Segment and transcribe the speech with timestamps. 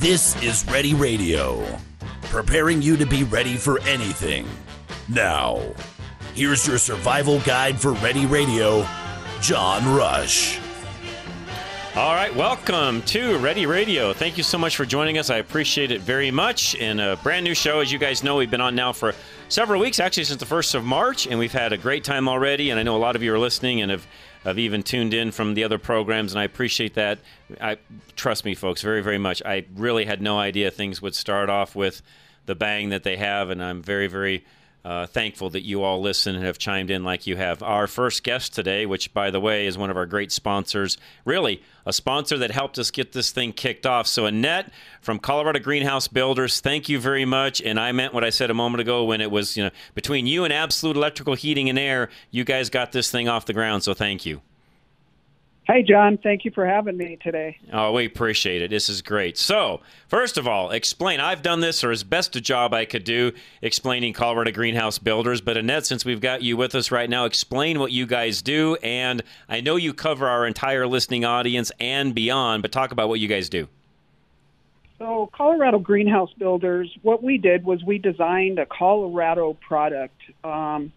[0.00, 1.62] This is Ready Radio,
[2.22, 4.48] preparing you to be ready for anything.
[5.10, 5.60] Now,
[6.32, 8.88] here's your survival guide for Ready Radio,
[9.42, 10.58] John Rush.
[11.94, 14.14] All right, welcome to Ready Radio.
[14.14, 15.28] Thank you so much for joining us.
[15.28, 16.74] I appreciate it very much.
[16.76, 19.14] And a brand new show, as you guys know, we've been on now for
[19.50, 22.70] several weeks, actually since the 1st of March, and we've had a great time already.
[22.70, 24.06] And I know a lot of you are listening and have,
[24.44, 27.18] have even tuned in from the other programs, and I appreciate that.
[27.60, 27.78] I
[28.16, 29.42] Trust me, folks, very, very much.
[29.44, 32.02] I really had no idea things would start off with
[32.46, 34.44] the bang that they have, and I'm very, very
[34.84, 37.62] uh, thankful that you all listen and have chimed in like you have.
[37.62, 41.62] Our first guest today, which, by the way, is one of our great sponsors, really
[41.84, 44.06] a sponsor that helped us get this thing kicked off.
[44.06, 47.60] So, Annette from Colorado Greenhouse Builders, thank you very much.
[47.60, 50.26] And I meant what I said a moment ago when it was, you know, between
[50.26, 53.82] you and Absolute Electrical Heating and Air, you guys got this thing off the ground.
[53.82, 54.40] So, thank you.
[55.72, 56.18] Hey, John.
[56.18, 57.56] Thank you for having me today.
[57.72, 58.70] Oh, we appreciate it.
[58.70, 59.38] This is great.
[59.38, 61.20] So, first of all, explain.
[61.20, 63.30] I've done this, or as best a job I could do,
[63.62, 65.40] explaining Colorado Greenhouse Builders.
[65.40, 68.78] But, Annette, since we've got you with us right now, explain what you guys do.
[68.82, 73.20] And I know you cover our entire listening audience and beyond, but talk about what
[73.20, 73.68] you guys do.
[74.98, 80.20] So, Colorado Greenhouse Builders, what we did was we designed a Colorado product.
[80.42, 80.92] Um,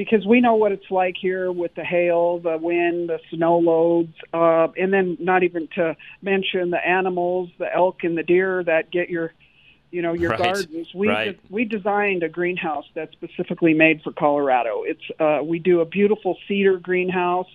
[0.00, 4.14] because we know what it's like here with the hail, the wind, the snow loads,
[4.32, 8.90] uh, and then not even to mention the animals, the elk and the deer that
[8.90, 9.34] get your,
[9.90, 10.88] you know, your Right, gardens.
[10.94, 11.38] We right.
[11.50, 14.84] we designed a greenhouse that's specifically made for Colorado.
[14.86, 17.52] It's uh, we do a beautiful cedar greenhouse.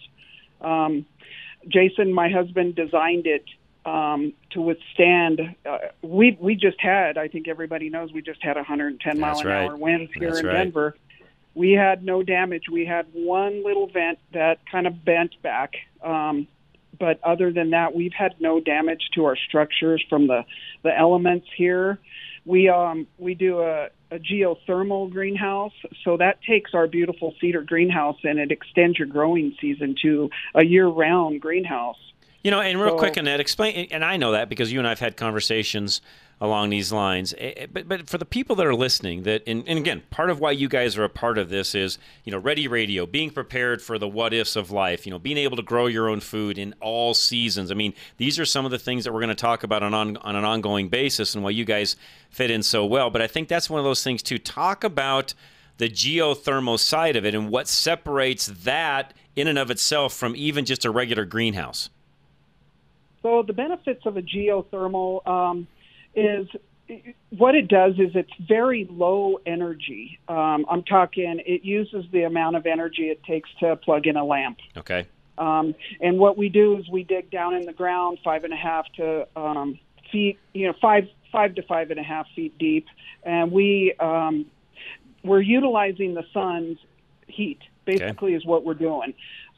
[0.62, 1.08] Um,
[1.68, 3.46] Jason, my husband, designed it
[3.88, 5.56] um, to withstand.
[5.66, 9.42] Uh, we we just had, I think everybody knows, we just had 110 mile That's
[9.42, 9.66] an right.
[9.66, 10.46] hour winds here That's in.
[10.46, 10.96] Denver.
[11.56, 12.64] We had no damage.
[12.72, 15.74] We had one little vent that kind of bent back.
[16.04, 16.48] Um,
[17.00, 20.44] but other than that, we've had no damage to our structures from the,
[20.84, 22.00] the elements here.
[22.46, 28.18] We um, we do a, a geothermal greenhouse, so that takes our beautiful cedar greenhouse
[28.24, 31.98] and it extends your growing season to a year-round greenhouse.
[32.44, 34.86] You know, and real So- quick, Annette, explain, and I know that because you and
[34.88, 36.02] I have had conversations
[36.42, 37.34] along these lines.
[37.38, 40.30] Eh, eh, But, but for the people that are listening, that and, and again, part
[40.30, 43.30] of why you guys are a part of this is you know, Ready Radio, being
[43.30, 45.06] prepared for the what ifs of life.
[45.06, 47.72] You know, being able to grow your own food in all seasons.
[47.72, 49.94] I mean, these are some of the things that we're going to talk about on
[49.94, 51.96] on, on an ongoing basis, and why you guys
[52.30, 53.10] fit in so well.
[53.10, 55.34] But I think that's one of those things to talk about
[55.78, 60.66] the geothermal side of it and what separates that in and of itself from even
[60.66, 61.90] just a regular greenhouse.
[63.22, 65.68] So the benefits of a geothermal um,
[66.16, 66.48] is
[67.30, 70.20] what it does is it's very low energy.
[70.28, 74.24] Um, I'm talking it uses the amount of energy it takes to plug in a
[74.24, 74.60] lamp.
[74.78, 75.08] Okay.
[75.38, 78.58] Um, and what we do is we dig down in the ground five and a
[78.58, 79.80] half to um,
[80.12, 82.86] feet, you know, five five to five and a half feet deep,
[83.24, 84.46] and we um,
[85.24, 86.78] we're utilizing the sun's
[87.28, 87.60] heat.
[87.86, 89.14] Basically, is what we're doing.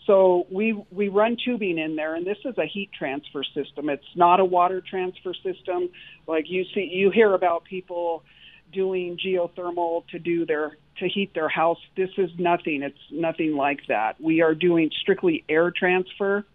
[0.07, 3.90] So we we run tubing in there, and this is a heat transfer system.
[3.90, 5.90] It's not a water transfer system
[6.28, 6.90] like you see.
[6.91, 8.23] You hear about people
[8.72, 11.78] doing geothermal to do their to heat their house.
[11.97, 12.84] This is nothing.
[12.84, 14.19] It's nothing like that.
[14.19, 16.46] We are doing strictly air transfer.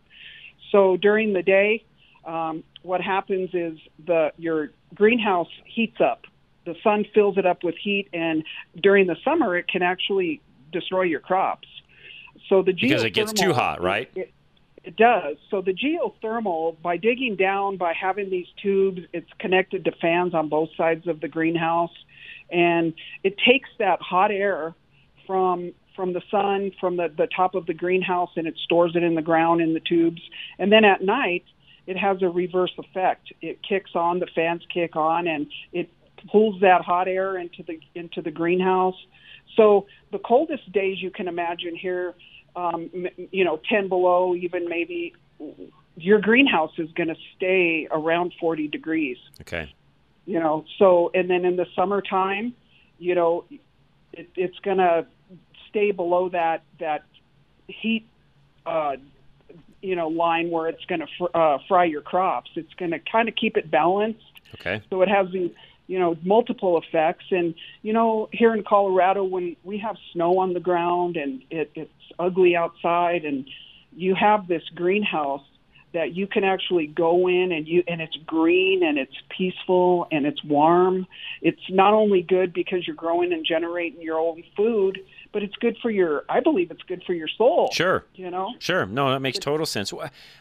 [0.71, 1.85] So during the day,
[2.25, 6.23] um, what happens is the your greenhouse heats up.
[6.65, 8.45] The sun fills it up with heat, and
[8.83, 10.41] during the summer, it can actually
[10.73, 11.69] destroy your crops.
[12.49, 14.11] So the Because it gets too hot, right?
[14.15, 14.33] It,
[14.85, 15.37] it does.
[15.51, 20.49] So the geothermal, by digging down, by having these tubes, it's connected to fans on
[20.49, 21.93] both sides of the greenhouse,
[22.51, 24.75] and it takes that hot air
[25.27, 29.03] from from the sun, from the, the top of the greenhouse, and it stores it
[29.03, 30.23] in the ground in the tubes.
[30.59, 31.45] And then at night,
[31.87, 33.33] it has a reverse effect.
[33.43, 35.91] It kicks on, the fans kick on, and it
[36.31, 38.97] pulls that hot air into the into the greenhouse.
[39.57, 42.15] So the coldest days you can imagine here,
[42.57, 42.91] um,
[43.31, 45.15] you know, 10 below, even maybe
[45.97, 49.19] your greenhouse is going to stay around 40 degrees.
[49.43, 49.73] Okay.
[50.27, 52.55] You know, so and then in the summertime,
[52.99, 53.45] you know,
[54.13, 55.07] it, it's going to
[55.69, 57.03] stay below that that
[57.67, 58.07] heat,
[58.65, 58.97] uh,
[59.81, 62.51] you know, line where it's going to fr- uh, fry your crops.
[62.55, 64.23] It's going to kind of keep it balanced.
[64.55, 64.83] Okay.
[64.91, 65.51] So it has these,
[65.93, 67.27] you know, multiple effects.
[67.31, 71.71] And you know, here in Colorado, when we have snow on the ground and it,
[71.75, 73.47] it's ugly outside, and
[73.95, 75.45] you have this greenhouse
[75.93, 80.25] that you can actually go in and you and it's green and it's peaceful and
[80.25, 81.07] it's warm.
[81.43, 84.99] It's not only good because you're growing and generating your own food,
[85.31, 87.69] but it's good for your I believe it's good for your soul.
[87.71, 88.07] Sure.
[88.15, 88.55] You know?
[88.61, 88.87] Sure.
[88.87, 89.93] No, that makes total sense.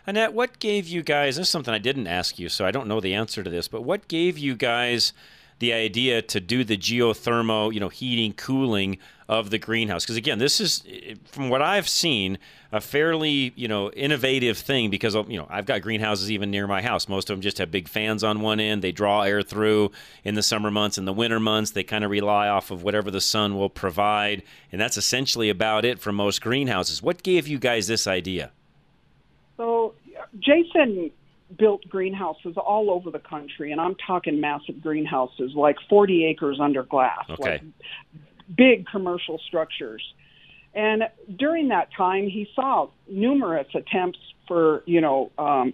[0.07, 2.87] Annette, what gave you guys this is something I didn't ask you, so I don't
[2.87, 5.11] know the answer to this, but what gave you guys
[5.61, 8.97] the idea to do the geothermal, you know, heating, cooling
[9.29, 10.03] of the greenhouse?
[10.03, 12.39] Because again, this is, eh, eh, from what I've seen,
[12.71, 14.89] a fairly, you know, innovative thing.
[14.89, 17.07] Because you know, I've got greenhouses even near my house.
[17.07, 18.81] Most of them just have big fans on one end.
[18.81, 19.91] They draw air through
[20.23, 20.97] in the summer months.
[20.97, 24.41] In the winter months, they kind of rely off of whatever the sun will provide,
[24.71, 27.03] and that's essentially about it for most greenhouses.
[27.03, 28.51] What gave you guys this idea?
[29.57, 29.93] So,
[30.39, 31.11] Jason
[31.57, 36.83] built greenhouses all over the country, and I'm talking massive greenhouses, like 40 acres under
[36.83, 37.51] glass, okay.
[37.51, 37.61] like
[38.55, 40.03] big commercial structures.
[40.73, 41.03] And
[41.35, 45.73] during that time, he saw numerous attempts for, you know, um,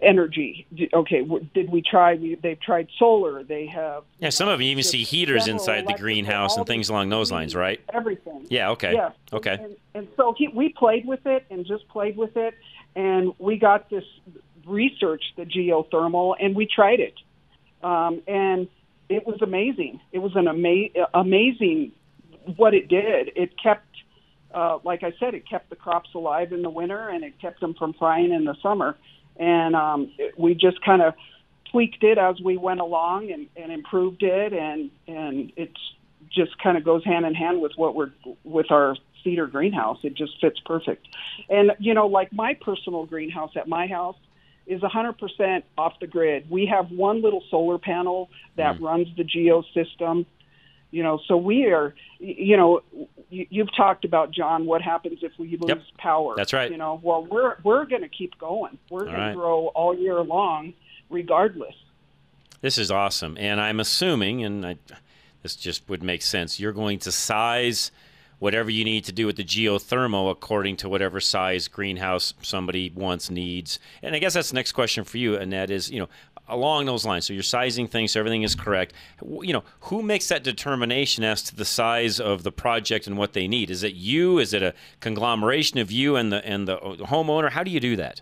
[0.00, 0.66] energy.
[0.92, 2.16] Okay, did we try?
[2.42, 3.42] They've tried solar.
[3.42, 4.04] They have.
[4.18, 7.54] Yeah, some of you even see heaters inside the greenhouse and things along those lines,
[7.54, 7.80] right?
[7.92, 8.46] Everything.
[8.48, 8.70] Yeah.
[8.70, 8.94] Okay.
[8.94, 9.10] Yeah.
[9.32, 9.52] Okay.
[9.52, 12.54] And, and, and so he, we played with it and just played with it,
[12.94, 14.04] and we got this
[14.68, 17.14] researched the geothermal and we tried it.
[17.82, 18.68] Um, and
[19.08, 20.00] it was amazing.
[20.12, 21.92] It was an ama- amazing
[22.56, 23.32] what it did.
[23.36, 23.86] It kept,
[24.54, 27.60] uh, like I said, it kept the crops alive in the winter and it kept
[27.60, 28.96] them from frying in the summer.
[29.36, 31.14] And um, it, we just kind of
[31.70, 34.52] tweaked it as we went along and, and improved it.
[34.52, 35.80] And, and it's
[36.30, 38.10] just kind of goes hand in hand with what we're,
[38.44, 39.98] with our cedar greenhouse.
[40.02, 41.06] It just fits perfect.
[41.48, 44.16] And, you know, like my personal greenhouse at my house,
[44.68, 46.48] is 100% off the grid.
[46.50, 48.82] We have one little solar panel that mm.
[48.82, 50.26] runs the geo system.
[50.90, 52.82] You know, so we are, you know,
[53.30, 54.64] you've talked about John.
[54.66, 55.82] What happens if we lose yep.
[55.98, 56.34] power?
[56.36, 56.70] That's right.
[56.70, 58.78] You know, well, we're we're going to keep going.
[58.90, 59.28] We're going right.
[59.30, 60.72] to grow all year long,
[61.10, 61.74] regardless.
[62.62, 64.76] This is awesome, and I'm assuming, and I,
[65.42, 66.58] this just would make sense.
[66.58, 67.90] You're going to size
[68.38, 73.30] whatever you need to do with the geothermal according to whatever size greenhouse somebody wants
[73.30, 73.78] needs.
[74.02, 76.08] And I guess that's the next question for you, Annette, is you know
[76.48, 77.26] along those lines.
[77.26, 78.94] So you're sizing things, so everything is correct.
[79.22, 83.34] You know, who makes that determination as to the size of the project and what
[83.34, 83.70] they need?
[83.70, 84.38] Is it you?
[84.38, 87.50] Is it a conglomeration of you and the and the uh, homeowner?
[87.50, 88.20] How do you do that?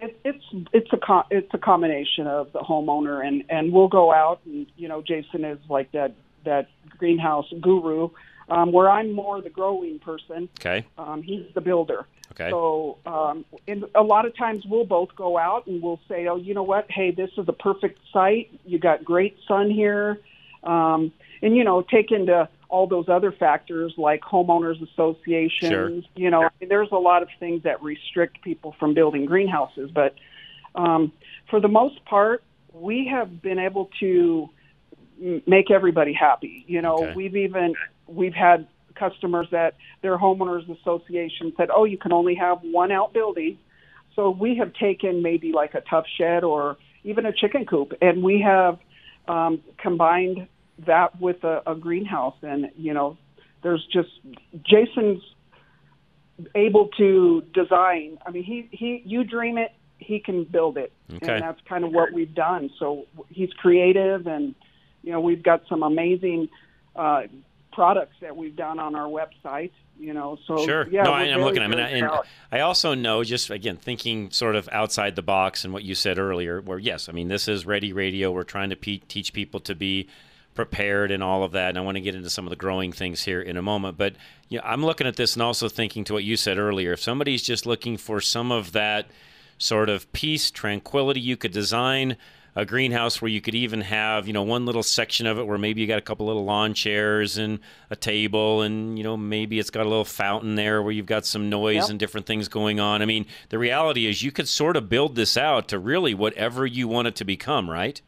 [0.00, 4.40] It, it's it's a it's a combination of the homeowner and and we'll go out
[4.46, 6.68] and you know Jason is like that that
[6.98, 8.10] greenhouse guru
[8.52, 10.48] um, where I'm more the growing person.
[10.60, 10.86] Okay.
[10.98, 12.06] Um, he's the builder.
[12.32, 12.50] Okay.
[12.50, 16.36] So, um, and a lot of times we'll both go out and we'll say, "Oh,
[16.36, 16.90] you know what?
[16.90, 18.50] Hey, this is a perfect site.
[18.64, 20.20] You got great sun here."
[20.64, 21.12] Um,
[21.42, 26.04] and you know, take into all those other factors like homeowners associations.
[26.04, 26.12] Sure.
[26.14, 30.14] You know, there's a lot of things that restrict people from building greenhouses, but
[30.74, 31.12] um,
[31.50, 34.48] for the most part, we have been able to
[35.46, 36.64] make everybody happy.
[36.66, 37.12] You know, Okay.
[37.14, 37.74] we've even
[38.12, 43.58] we've had customers that their homeowners association said, "Oh, you can only have one outbuilding."
[44.14, 48.22] So we have taken maybe like a tough shed or even a chicken coop, and
[48.22, 48.78] we have
[49.26, 50.46] um, combined
[50.86, 52.36] that with a, a greenhouse.
[52.42, 53.16] And you know,
[53.62, 54.10] there's just
[54.62, 55.22] Jason's
[56.54, 58.18] able to design.
[58.26, 61.32] I mean, he he you dream it, he can build it, Okay.
[61.32, 62.70] and that's kind of what we've done.
[62.78, 64.54] So he's creative, and
[65.02, 66.48] you know, we've got some amazing.
[66.94, 67.22] Uh,
[67.72, 69.72] products that we've done on our website.
[69.98, 70.88] You know, so Sure.
[70.90, 71.62] yeah, no, I, I'm very, looking.
[71.62, 72.10] I mean, and.
[72.50, 76.18] I also know, just again, thinking sort of outside the box and what you said
[76.18, 78.32] earlier, where yes, I mean, this is Ready Radio.
[78.32, 80.08] We're trying to pe- teach people to be
[80.54, 81.70] prepared and all of that.
[81.70, 83.96] And I want to get into some of the growing things here in a moment.
[83.96, 84.16] But
[84.48, 86.92] you know, I'm looking at this and also thinking to what you said earlier.
[86.92, 89.06] If somebody's just looking for some of that
[89.58, 92.16] sort of peace, tranquility, you could design
[92.54, 95.56] a greenhouse where you could even have, you know, one little section of it where
[95.56, 97.58] maybe you got a couple little lawn chairs and
[97.90, 101.24] a table and, you know, maybe it's got a little fountain there where you've got
[101.24, 101.90] some noise Yep.
[101.90, 103.00] and different things going on.
[103.00, 106.66] I mean, the reality is you could sort of build this out to really whatever
[106.66, 108.00] you want it to become, right?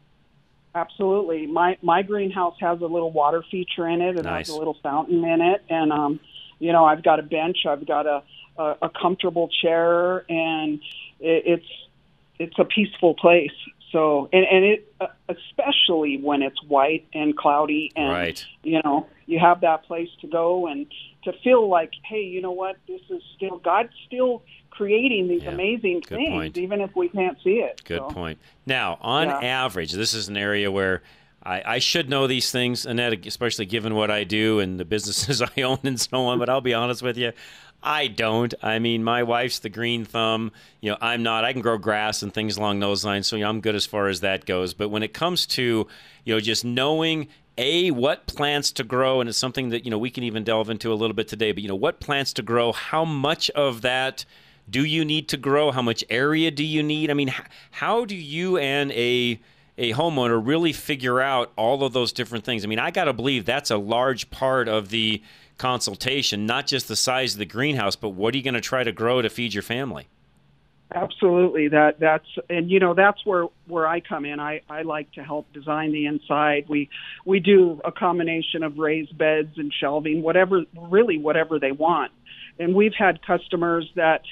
[0.75, 1.47] Absolutely.
[1.47, 4.49] My my greenhouse has a little water feature in it and Nice.
[4.49, 6.21] has a little fountain in it and um
[6.59, 8.23] you know, I've got a bench, I've got a
[8.59, 10.81] a, a comfortable chair and
[11.21, 11.67] it, it's
[12.39, 13.53] it's a peaceful place.
[13.95, 18.45] So and and it uh, especially when it's white and cloudy and Right.
[18.65, 20.87] you know, you have that place to go and
[21.25, 22.77] to feel like, hey, you know what?
[22.89, 25.53] This is still God's still creating these Yeah.
[25.53, 26.59] amazing Good things point.
[26.59, 27.81] even if we can't see it.
[27.85, 28.39] Good So- point.
[28.67, 29.39] Now, on Yeah.
[29.65, 31.03] average, this is an area where
[31.47, 35.41] I, I should know these things, Annette, especially given what I do and the businesses
[35.57, 36.39] I own and so on.
[36.41, 37.31] But I'll be honest with you,
[37.85, 38.53] I don't.
[38.62, 40.53] I mean, my wife's the green thumb.
[40.81, 41.45] You know, I'm not.
[41.45, 43.85] I can grow grass and things along those lines, so you know, I'm good as
[43.85, 44.73] far as that goes.
[44.73, 45.87] But when it comes to,
[46.25, 49.99] you know, just knowing a what plants to grow, and it's something that you know
[49.99, 51.53] we can even delve into a little bit today.
[51.53, 52.73] But you know, what plants to grow?
[52.73, 54.25] How much of that
[54.69, 55.71] do you need to grow?
[55.71, 57.11] How much area do you need?
[57.11, 57.35] I mean,
[57.71, 59.38] how do you and a
[59.76, 62.64] a homeowner really figure out all of those different things?
[62.64, 65.23] I mean, I got to believe that's a large part of the
[65.59, 68.85] consultation, not just the size of the greenhouse, but what are you going to try
[68.85, 70.09] to grow to feed your family?
[70.95, 71.69] Absolutely.
[71.69, 74.39] That that's and you know that's where where I come in.
[74.39, 76.67] I I like to help design the inside.
[76.69, 76.89] We
[77.25, 82.13] we do a combination of raised beds and shelving, whatever really whatever they want.
[82.61, 84.23] And we've had customers that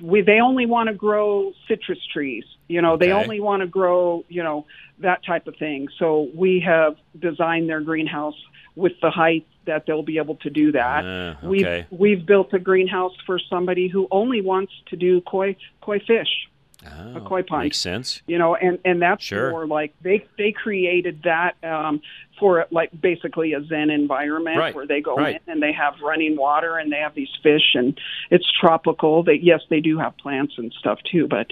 [0.00, 2.44] we they only want to grow citrus trees.
[2.66, 3.06] You know, okay.
[3.06, 4.66] they only want to grow, you know,
[5.00, 5.88] that type of thing.
[5.98, 8.36] So we have designed their greenhouse
[8.76, 11.04] with the height that they'll be able to do that.
[11.04, 11.86] Uh, okay.
[11.90, 16.48] We've we've built a greenhouse for somebody who only wants to do koi koi fish.
[16.86, 18.22] Oh, a koi pond makes sense.
[18.26, 19.50] You know, and and that's sure.
[19.50, 22.00] more like they they created that um,
[22.38, 24.74] for like basically a zen environment right.
[24.74, 25.42] where they go right.
[25.46, 28.00] in and they have running water and they have these fish and
[28.30, 29.22] it's tropical.
[29.22, 31.48] They yes they do have plants and stuff too, but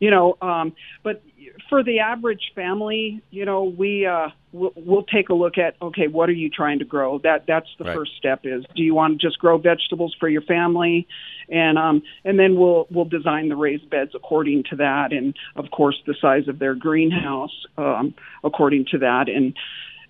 [0.00, 0.72] you know, um,
[1.04, 1.22] but
[1.68, 6.06] for the average family, you know, we uh, we'll, we'll take a look at okay,
[6.06, 7.18] what are you trying to grow?
[7.18, 7.96] That that's the right.
[7.96, 8.40] first step.
[8.44, 11.06] Is do you want to just grow vegetables for your family,
[11.48, 15.70] and um, and then we'll we'll design the raised beds according to that, and of
[15.70, 19.56] course the size of their greenhouse um, according to that, and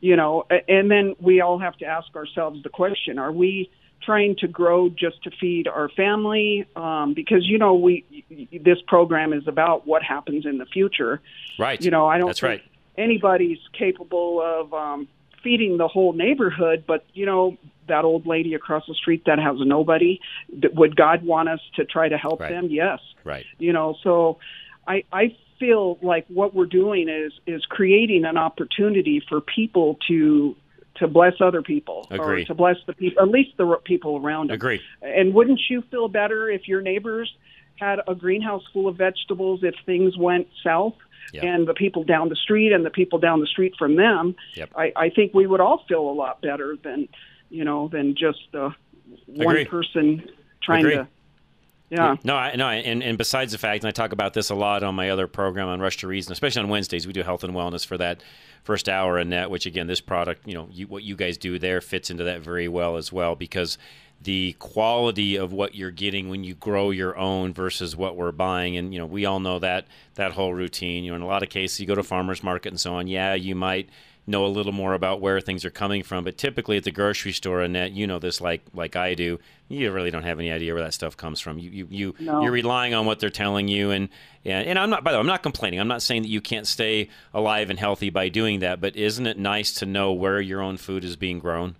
[0.01, 3.71] you know, and then we all have to ask ourselves the question: Are we
[4.05, 8.05] trying to grow just to feed our family um, because you know we
[8.65, 11.21] this program is about what happens in the future.
[11.59, 11.81] Right.
[11.81, 12.63] You know, I don't That's right.
[12.97, 15.09] Anybody's capable of um,
[15.43, 17.57] feeding the whole neighborhood, but you know
[17.89, 20.21] that old lady across the street that has nobody.
[20.75, 22.51] Would God want us to try to help right.
[22.51, 22.69] them?
[22.71, 23.01] Yes.
[23.25, 23.45] Right.
[23.59, 24.39] You know, so
[24.87, 30.57] I I feel like what we're doing is is creating an opportunity for people to
[30.97, 32.43] to bless other people Agree.
[32.43, 34.55] or to bless the people, at least the people around them.
[34.55, 34.81] Agree.
[35.01, 37.33] And wouldn't you feel better if your neighbors
[37.77, 40.95] had a greenhouse full of vegetables if things went south?
[41.33, 41.45] Yep.
[41.45, 44.71] And the people down the street and the people down the street from them, yep.
[44.77, 47.09] I, I think we would all feel a lot better than,
[47.51, 48.71] you know, than just uh,
[49.27, 50.29] one person
[50.63, 51.09] trying to
[51.93, 52.17] yeah.
[52.25, 54.83] No, I no, and, and besides the fact, and I talk about this a lot
[54.83, 57.53] on my other program on Rush to Reason, especially on Wednesdays, we do health and
[57.53, 58.23] wellness for that
[58.63, 59.51] first hour in that.
[59.51, 62.41] Which again, this product, you know, you, what you guys do there fits into that
[62.41, 63.77] very well as well because
[64.23, 68.77] the quality of what you're getting when you grow your own versus what we're buying,
[68.77, 71.05] and you know, we all know that that whole routine.
[71.05, 73.07] You know, in a lot of cases, you go to farmers market and so on.
[73.07, 73.89] Yeah, you might
[74.27, 76.23] know a little more about where things are coming from.
[76.25, 79.41] But typically at the grocery store, Annette, you know this like like I do.
[79.69, 81.59] You really don't have any idea where that stuff comes from.
[81.59, 82.43] You you, you no.
[82.43, 84.09] you're relying on what they're telling you, and,
[84.45, 85.03] and and I'm not.
[85.03, 85.81] By the way, I'm not complaining.
[85.81, 88.81] I'm not saying that you can't stay alive and healthy by doing that.
[88.81, 91.77] But isn't it nice to know where your own food is being grown?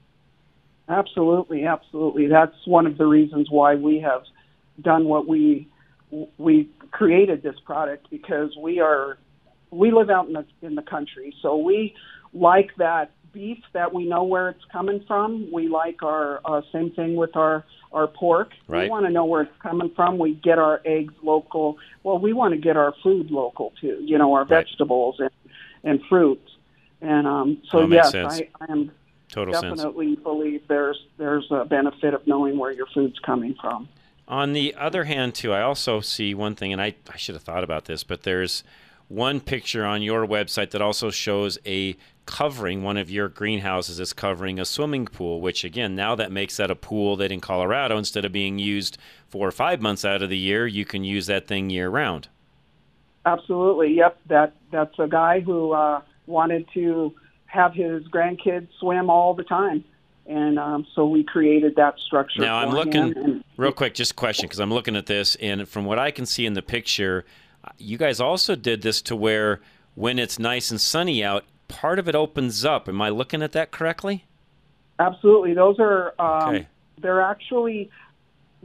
[0.93, 2.27] Absolutely, absolutely.
[2.27, 4.23] That's one of the reasons why we have
[4.81, 5.69] done what we
[6.37, 9.17] we created this product because we are
[9.71, 11.95] we live out in the in the country, so we
[12.35, 15.51] like that beef that we know where it's coming from.
[15.51, 18.51] We like our uh, same thing with our our pork.
[18.69, 18.85] Right.
[18.85, 20.19] We want to know where it's coming from.
[20.19, 21.79] We get our eggs local.
[22.03, 23.99] Well, we want to get our food local too.
[24.03, 24.67] You know, our Right.
[24.67, 25.31] vegetables and
[25.85, 26.51] and fruits.
[27.01, 28.35] And um, so yes, sense.
[28.35, 28.93] I, I am
[29.33, 29.79] Total sense.
[29.79, 33.89] definitely believe there's there's a benefit of knowing where your food's coming from.
[34.29, 37.43] On the other hand, too, I also see one thing, and I, I should have
[37.43, 38.63] thought about this, but there's
[39.09, 41.97] one picture on your website that also shows a
[42.27, 46.59] covering, one of your greenhouses is covering a swimming pool, which again, now that makes
[46.59, 48.99] that a pool that in Colorado, instead of being used
[49.29, 52.29] four or five months out of the year, you can use that thing year round.
[53.25, 53.95] Absolutely.
[53.95, 54.19] Yep.
[54.27, 57.15] That that's a guy who uh, wanted to
[57.53, 59.85] have his grandkids swim all the time,
[60.27, 62.41] and um, so we created that structure.
[62.41, 63.15] Now I'm looking.
[63.17, 66.11] And real quick, just a question because I'm looking at this, and from what I
[66.11, 67.27] can see in the picture,
[67.77, 69.61] you guys also did this to where
[69.95, 72.89] when it's nice and sunny out, part of it opens up.
[72.89, 74.25] Am I looking at that correctly?
[74.99, 76.67] absolutely, those are um, Okay.
[77.01, 77.91] they're actually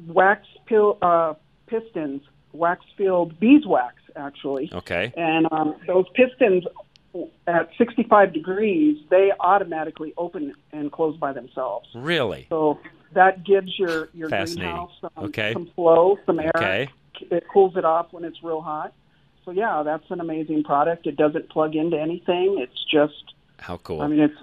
[0.08, 1.34] wax pil- uh,
[1.66, 2.22] pistons,
[2.54, 5.12] wax filled beeswax actually, Okay.
[5.18, 6.64] and um, those pistons
[7.48, 11.88] at 65 degrees they automatically open and close by themselves.
[11.96, 12.48] Really?
[12.50, 12.80] So
[13.14, 15.54] that gives your your greenhouse some, Okay.
[15.54, 16.52] some flow, some air.
[16.56, 16.90] Okay.
[17.32, 18.94] It cools it off when it's real hot.
[19.46, 21.08] So yeah, that's an amazing product.
[21.08, 22.58] It doesn't plug into anything.
[22.60, 24.02] It's just, How cool.
[24.02, 24.36] I mean, it's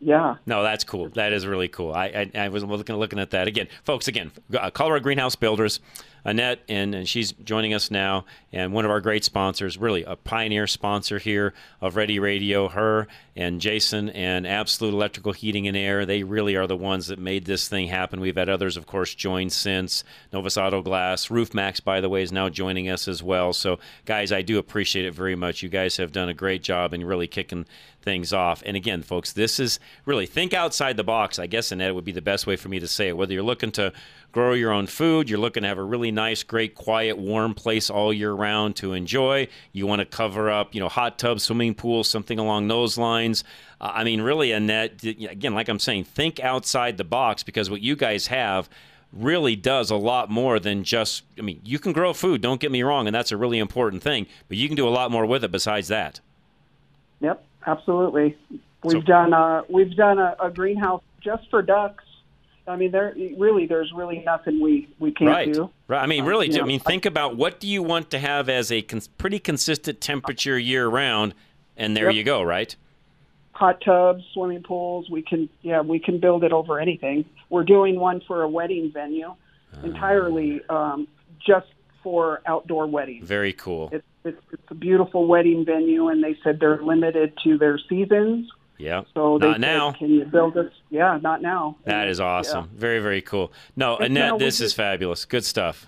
[0.00, 0.36] yeah.
[0.46, 1.08] No, that's cool.
[1.10, 1.92] That is really cool.
[1.92, 4.08] I I, I was looking looking at that again, folks.
[4.08, 5.80] Again, uh, Colorado Greenhouse Builders.
[6.24, 10.14] Annette, and, and she's joining us now, and one of our great sponsors, really a
[10.14, 12.68] pioneer sponsor here of Ready Radio.
[12.68, 17.18] Her and Jason and Absolute Electrical Heating and Air, they really are the ones that
[17.18, 18.20] made this thing happen.
[18.20, 20.04] We've had others, of course, join since.
[20.32, 23.52] Novus Auto Glass, Roof Maxx, by the way, is now joining us as well.
[23.52, 25.62] So, guys, I do appreciate it very much.
[25.62, 27.66] You guys have done a great job in really kicking
[28.02, 28.62] things off.
[28.66, 31.38] And again, folks, this is really think outside the box.
[31.38, 33.16] I guess, Annette, would be the best way for me to say it.
[33.16, 33.92] Whether you're looking to
[34.32, 37.90] grow your own food, you're looking to have a really nice, great, quiet, warm place
[37.90, 39.46] all year round to enjoy.
[39.72, 43.44] You want to cover up, you know, hot tub, swimming pool, something along those lines.
[43.80, 47.82] Uh, I mean, really, Annette, again, like I'm saying, think outside the box because what
[47.82, 48.70] you guys have
[49.12, 52.72] really does a lot more than just I mean, you can grow food, don't get
[52.72, 55.26] me wrong, and that's a really important thing, but you can do a lot more
[55.26, 56.20] with it besides that.
[57.20, 58.38] Yep, absolutely.
[58.82, 62.04] We've so, done a we've done a, a greenhouse just for ducks
[62.66, 65.52] I mean, there really there's really nothing we we can't right.
[65.52, 65.70] do.
[65.88, 66.02] Right.
[66.02, 66.52] I mean, really.
[66.58, 69.38] Um, I mean, think about what do you want to have as a cons- pretty
[69.38, 71.34] consistent temperature year round,
[71.76, 72.14] and there yep.
[72.14, 72.42] you go.
[72.42, 72.74] Right.
[73.52, 75.10] Hot tubs, swimming pools.
[75.10, 77.24] We can yeah we can build it over anything.
[77.50, 81.08] We're doing one for a wedding venue, uh, entirely um,
[81.44, 81.66] just
[82.02, 83.26] for outdoor weddings.
[83.26, 83.90] Very cool.
[83.92, 88.48] It's, it's it's a beautiful wedding venue, and they said they're limited to their seasons
[88.82, 89.02] yeah.
[89.14, 89.92] So not said, now.
[89.92, 90.72] Can you build this?
[90.90, 91.76] Yeah, not now.
[91.84, 92.68] That is awesome.
[92.72, 92.78] Yeah.
[92.78, 93.52] Very, very cool.
[93.76, 95.24] No, and Annette, this is fabulous.
[95.24, 95.86] Good stuff.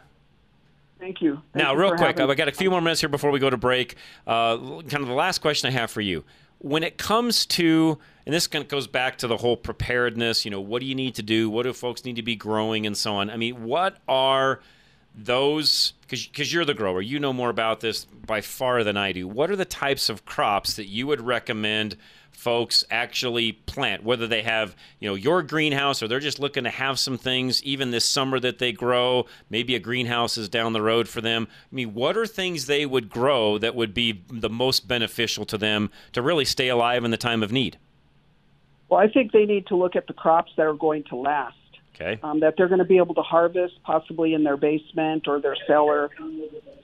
[0.98, 1.42] Thank you.
[1.52, 2.30] Thank now, you real quick, having...
[2.30, 3.96] I got a few more minutes here before we go to break.
[4.26, 6.24] Uh, kind of the last question I have for you.
[6.60, 10.50] When it comes to, and this kind of goes back to the whole preparedness, you
[10.50, 11.50] know, what do you need to do?
[11.50, 13.28] What do folks need to be growing and so on?
[13.28, 14.60] I mean, what are
[15.14, 19.28] those, because you're the grower, you know more about this by far than I do.
[19.28, 21.96] What are the types of crops that you would recommend
[22.30, 26.70] folks actually plant, whether they have, you know, your greenhouse or they're just looking to
[26.70, 29.26] have some things even this summer that they grow.
[29.48, 31.48] Maybe a greenhouse is down the road for them.
[31.50, 35.58] I mean, what are things they would grow that would be the most beneficial to
[35.58, 37.78] them to really stay alive in the time of need?
[38.88, 41.56] Well, I think they need to look at the crops that are going to last.
[41.94, 42.18] Okay.
[42.22, 45.56] Um, that they're going to be able to harvest possibly in their basement or their
[45.66, 46.10] cellar.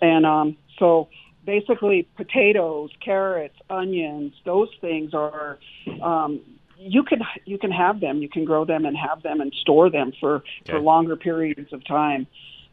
[0.00, 1.08] And um, so
[1.44, 5.58] basically potatoes, carrots, onions, those things are
[6.02, 6.40] um,
[6.78, 9.90] you can you can have them, you can grow them and have them and store
[9.90, 10.44] them for okay.
[10.66, 12.26] for longer periods of time.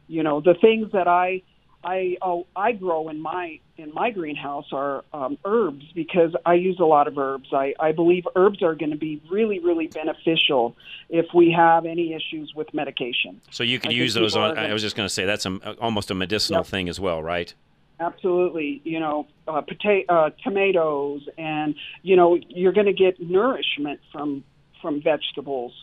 [0.07, 1.41] You know, the things that I
[1.83, 6.79] I oh, I grow in my in my greenhouse are um, herbs because I use
[6.79, 7.49] a lot of herbs.
[7.53, 10.75] I, I believe herbs are going to be really really beneficial
[11.09, 13.41] if we have any issues with medication.
[13.51, 14.57] So you could I use those on.
[14.57, 16.67] I was just going to say that's a, almost a medicinal yep.
[16.67, 17.53] thing as well, right?
[17.99, 23.99] Absolutely, you know, uh, potato, uh, tomatoes, and you know, you're going to get nourishment
[24.11, 24.43] from
[24.81, 25.73] from vegetables.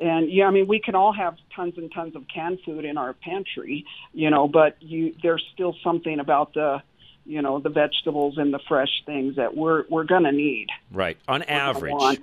[0.00, 2.96] And yeah, I mean, we can all have tons and tons of canned food in
[2.96, 6.82] our pantry, you know, but you there's still something about the,
[7.26, 10.68] you know, the vegetables and the fresh things that we're we're going to need.
[10.90, 11.18] Right.
[11.28, 12.20] On average,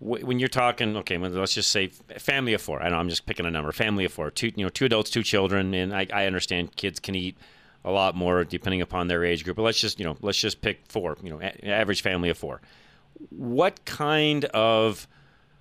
[0.00, 2.80] when you're talking, okay, let's just say family of four.
[2.80, 3.72] I know I'm just picking a number.
[3.72, 7.00] Family of four, two, you know, two adults, two children, and I, I understand kids
[7.00, 7.36] can eat
[7.84, 9.56] a lot more depending upon their age group.
[9.56, 11.16] But let's just you know let's just pick four.
[11.22, 12.60] You know, a- average family of four.
[13.30, 15.08] What kind of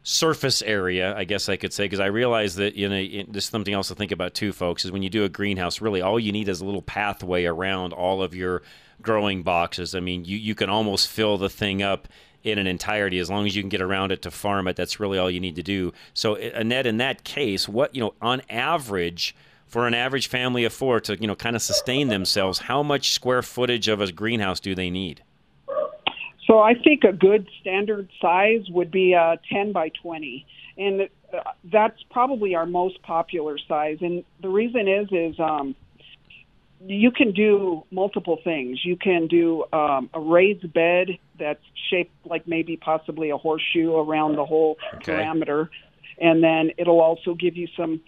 [0.07, 3.49] surface area, I guess I could say, because I realize that you know this is
[3.49, 4.85] something else to think about too, folks.
[4.85, 7.91] Is when you do a greenhouse, really all you need is a little pathway around
[7.91, 8.63] all of your
[9.01, 9.93] growing boxes.
[9.93, 12.07] I mean, you you can almost fill the thing up
[12.41, 14.77] in an entirety as long as you can get around it to farm it.
[14.77, 15.91] That's really all you need to do.
[16.13, 20.71] So, Annette, in that case, what you know on average for an average family of
[20.71, 24.61] four to you know kind of sustain themselves, how much square footage of a greenhouse
[24.61, 25.21] do they need?
[26.47, 30.45] So I think a good standard size would be a uh, 10 by 20,
[30.77, 31.01] and
[31.33, 33.97] uh, that's probably our most popular size.
[33.99, 35.75] And the reason is is um,
[36.85, 38.79] you can do multiple things.
[38.85, 44.37] You can do um, a raised bed that's shaped like maybe possibly a horseshoe around
[44.37, 45.17] the whole okay.
[45.17, 45.69] diameter,
[46.17, 47.99] and then it'll also give you some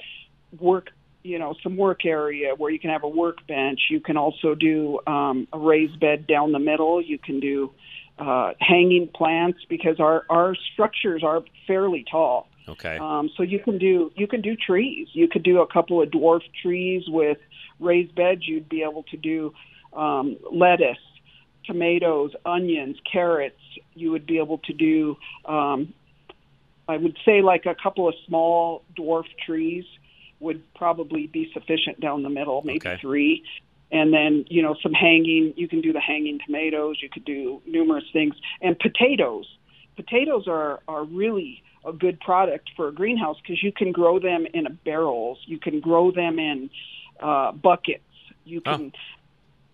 [0.59, 0.91] work
[1.23, 3.81] you know some work area where you can have a workbench.
[3.89, 7.01] You can also do um, a raised bed down the middle.
[7.01, 7.73] You can do
[8.19, 12.47] uh, hanging plants because our our structures are fairly tall.
[12.67, 12.97] Okay.
[12.97, 15.07] Um, so you can do you can do trees.
[15.13, 17.37] You could do a couple of dwarf trees with
[17.79, 18.47] raised beds.
[18.47, 19.53] You'd be able to do
[19.93, 20.97] um, lettuce,
[21.65, 23.59] tomatoes, onions, carrots.
[23.95, 25.17] You would be able to do.
[25.45, 25.93] Um,
[26.87, 29.85] I would say like a couple of small dwarf trees
[30.39, 32.97] would probably be sufficient down the middle, maybe okay.
[32.99, 33.43] three.
[33.91, 37.61] And then, you know, some hanging, you can do the hanging tomatoes, you could do
[37.65, 38.35] numerous things.
[38.61, 39.47] And potatoes.
[39.95, 44.45] potatoes are are really a good product for a greenhouse because you can grow them
[44.53, 46.69] in barrels, you can grow them in
[47.21, 48.03] uh, buckets,
[48.45, 48.75] you Oh.
[48.77, 48.93] can,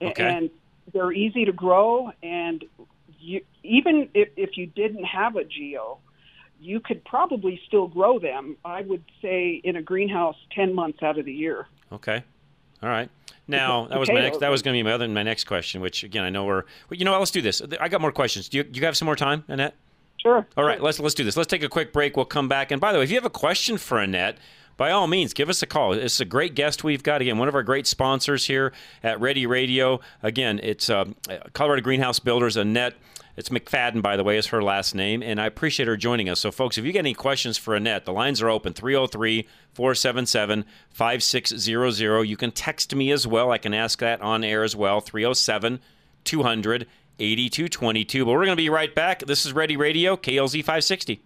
[0.02, 0.24] Okay.
[0.24, 0.50] and
[0.94, 2.12] they're easy to grow.
[2.24, 2.64] And
[3.20, 5.98] you, even if, if you didn't have a geo,
[6.62, 8.56] you could probably still grow them.
[8.64, 11.68] I would say in a greenhouse ten months out of the year.
[11.92, 12.24] Okay.
[12.82, 13.10] All right.
[13.48, 14.40] Now that was my next.
[14.40, 15.82] That was going to be my other my next question.
[15.82, 16.64] Which again, I know we're.
[16.90, 17.62] Well, you know, what, let's do this.
[17.80, 18.50] I got more questions.
[18.50, 19.76] Do you, you have some more time, Annette?
[20.18, 20.48] Sure.
[20.58, 20.82] All right.
[20.82, 21.38] Let's let's do this.
[21.38, 22.16] Let's take a quick break.
[22.16, 22.72] We'll come back.
[22.72, 24.38] And by the way, if you have a question for Annette.
[24.78, 25.94] By all means, give us a call.
[25.94, 27.22] It's a great guest we've got.
[27.22, 30.02] Again, one of our great sponsors here at Ready Radio.
[30.22, 31.16] Again, it's um,
[31.54, 32.94] Colorado Greenhouse Builders, Annette.
[33.38, 36.40] It's McFadden, by the way, is her last name, and I appreciate her joining us.
[36.40, 40.66] So, folks, if you get any questions for Annette, the lines are open 303 477
[40.90, 42.22] 5600.
[42.22, 43.52] You can text me as well.
[43.52, 45.82] I can ask that on air as well 307
[46.24, 46.88] 200
[47.20, 48.26] 8222.
[48.26, 49.20] But we're going to be right back.
[49.20, 51.22] This is Ready Radio, KLZ 560.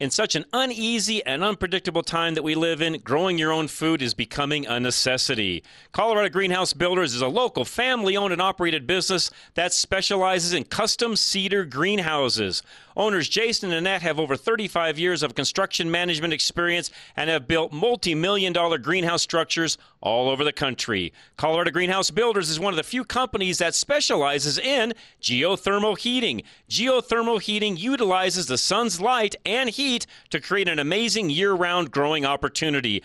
[0.00, 4.00] In such an uneasy and unpredictable time that we live in, growing your own food
[4.00, 5.64] is becoming a necessity.
[5.90, 11.16] Colorado Greenhouse Builders is a local family owned and operated business that specializes in custom
[11.16, 12.62] cedar greenhouses.
[12.98, 17.72] Owners Jason and Annette have over 35 years of construction management experience and have built
[17.72, 21.12] multi million dollar greenhouse structures all over the country.
[21.36, 26.42] Colorado Greenhouse Builders is one of the few companies that specializes in geothermal heating.
[26.68, 32.24] Geothermal heating utilizes the sun's light and heat to create an amazing year round growing
[32.24, 33.04] opportunity.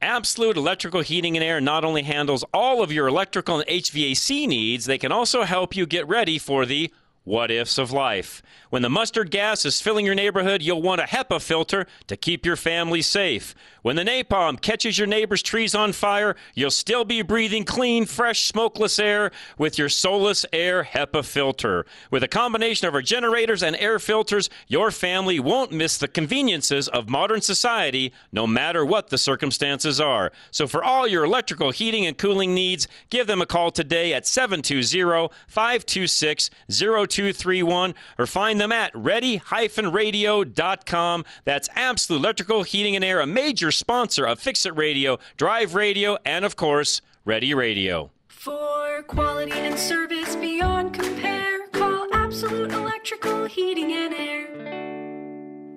[0.00, 4.84] Absolute Electrical Heating and Air not only handles all of your electrical and HVAC needs,
[4.84, 6.92] they can also help you get ready for the
[7.24, 8.42] what ifs of life.
[8.68, 12.44] When the mustard gas is filling your neighborhood, you'll want a HEPA filter to keep
[12.44, 13.54] your family safe.
[13.82, 18.44] When the napalm catches your neighbor's trees on fire, you'll still be breathing clean, fresh,
[18.44, 21.86] smokeless air with your Solus Air HEPA filter.
[22.10, 26.88] With a combination of our generators and air filters, your family won't miss the conveniences
[26.88, 30.32] of modern society, no matter what the circumstances are.
[30.50, 34.26] So for all your electrical heating and cooling needs, give them a call today at
[34.26, 36.50] 720 526
[37.14, 41.24] 0231 or find them at ready-radio.com.
[41.44, 46.18] That's Absolute Electrical Heating and Air, a major sponsor of Fix It Radio, Drive Radio,
[46.24, 48.10] and of course, Ready Radio.
[48.28, 54.53] For quality and service beyond compare, call Absolute Electrical Heating and Air.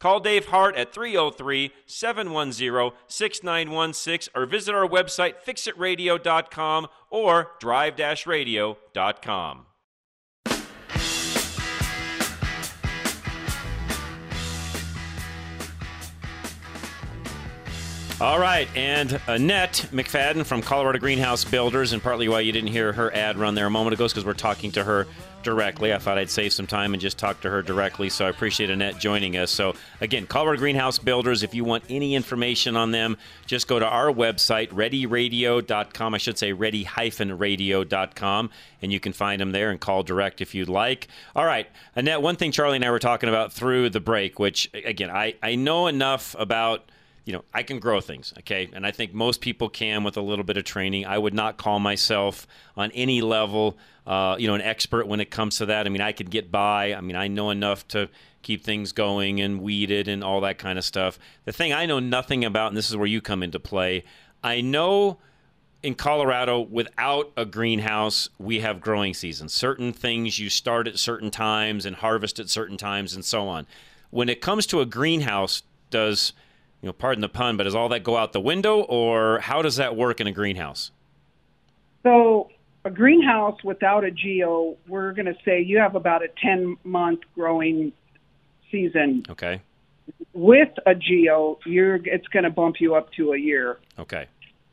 [0.00, 9.66] Call Dave Hart at 303 710 6916 or visit our website fixitradio.com or drive radio.com.
[18.20, 22.92] All right, and Annette McFadden from Colorado Greenhouse Builders, and partly why you didn't hear
[22.92, 25.06] her ad run there a moment ago is because we're talking to her
[25.42, 25.92] directly.
[25.92, 28.70] I thought I'd save some time and just talk to her directly, so I appreciate
[28.70, 29.50] Annette joining us.
[29.50, 33.86] So, again, Colorado Greenhouse Builders, if you want any information on them, just go to
[33.86, 36.14] our website, readyradio.com.
[36.14, 38.50] I should say ready-radio.com,
[38.82, 41.08] and you can find them there and call direct if you'd like.
[41.34, 44.70] All right, Annette, one thing Charlie and I were talking about through the break, which,
[44.72, 46.90] again, I, I know enough about–
[47.30, 48.68] you know, I can grow things, okay?
[48.72, 51.06] And I think most people can with a little bit of training.
[51.06, 52.44] I would not call myself
[52.76, 55.86] on any level, uh, you know, an expert when it comes to that.
[55.86, 56.92] I mean, I could get by.
[56.92, 58.08] I mean, I know enough to
[58.42, 61.20] keep things going and weed it and all that kind of stuff.
[61.44, 64.02] The thing I know nothing about, and this is where you come into play,
[64.42, 65.18] I know
[65.80, 69.54] in Colorado, without a greenhouse, we have growing seasons.
[69.54, 73.68] Certain things you start at certain times and harvest at certain times and so on.
[74.10, 76.32] When it comes to a greenhouse, does
[76.82, 79.62] you know, pardon the pun, but does all that go out the window, or how
[79.62, 80.90] does that work in a greenhouse?
[82.02, 82.50] So,
[82.84, 87.20] a greenhouse without a geo, we're going to say you have about a 10 month
[87.34, 87.92] growing
[88.70, 89.24] season.
[89.28, 89.60] Okay.
[90.32, 93.78] With a geo, you're it's going to bump you up to a year.
[93.98, 94.26] Okay.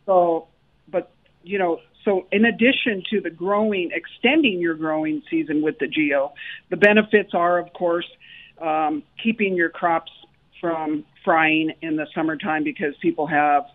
[0.06, 0.48] So,
[0.88, 1.12] but
[1.44, 6.34] you know, so in addition to the growing, extending your growing season with the geo,
[6.70, 8.08] the benefits are, of course,
[8.62, 10.12] um, keeping your crops
[10.62, 13.66] from frying in the summertime because people have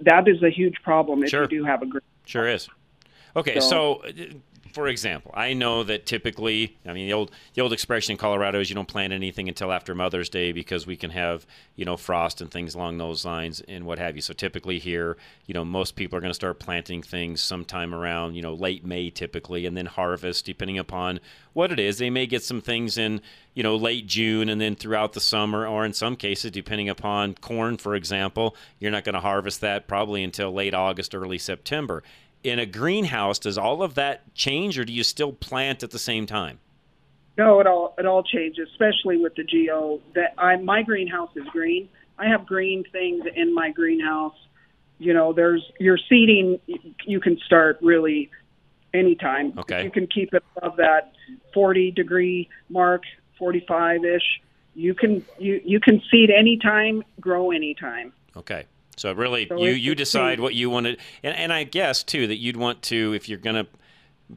[0.00, 1.42] that is a huge problem if sure.
[1.42, 2.00] you do have a green.
[2.26, 2.68] Sure is.
[3.36, 4.12] Okay, so, so
[4.74, 8.58] for example, I know that typically, I mean, the old the old expression in Colorado
[8.58, 11.96] is you don't plant anything until after Mother's Day because we can have you know
[11.96, 14.22] frost and things along those lines and what have you.
[14.22, 18.34] So typically here, you know, most people are going to start planting things sometime around
[18.34, 21.20] you know late May typically, and then harvest depending upon
[21.52, 21.98] what it is.
[21.98, 23.20] They may get some things in
[23.54, 27.34] you know late June and then throughout the summer, or in some cases, depending upon
[27.34, 32.02] corn, for example, you're not going to harvest that probably until late August, early September
[32.44, 35.98] in a greenhouse, does all of that change, or do you still plant at the
[35.98, 36.60] same time?
[37.36, 40.00] No, it all it all changes, especially with the geo.
[40.14, 41.88] That I my greenhouse is green.
[42.18, 44.36] I have green things in my greenhouse.
[44.98, 46.60] You know, there's your seeding.
[47.04, 48.30] You can start really
[48.92, 49.58] anytime.
[49.58, 49.82] Okay.
[49.82, 51.12] You can keep it above that
[51.52, 53.02] 40 degree mark,
[53.38, 54.22] 45 ish.
[54.76, 58.12] You can you you can seed anytime, grow anytime.
[58.36, 58.66] Okay.
[58.96, 62.26] So really, so you you decide what you want to, and, and I guess too
[62.26, 63.66] that you'd want to if you're going to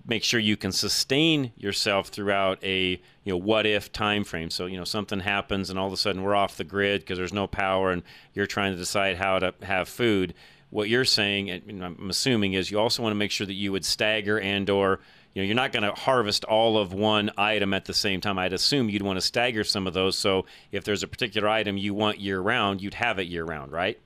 [0.06, 4.50] make sure you can sustain yourself throughout a you know what if time frame.
[4.50, 7.18] So you know something happens and all of a sudden we're off the grid because
[7.18, 10.34] there's no power and you're trying to decide how to have food.
[10.70, 13.72] What you're saying, and I'm assuming, is you also want to make sure that you
[13.72, 15.00] would stagger and or
[15.34, 18.38] you know you're not going to harvest all of one item at the same time.
[18.38, 20.18] I'd assume you'd want to stagger some of those.
[20.18, 23.72] So if there's a particular item you want year round, you'd have it year round,
[23.72, 23.98] right?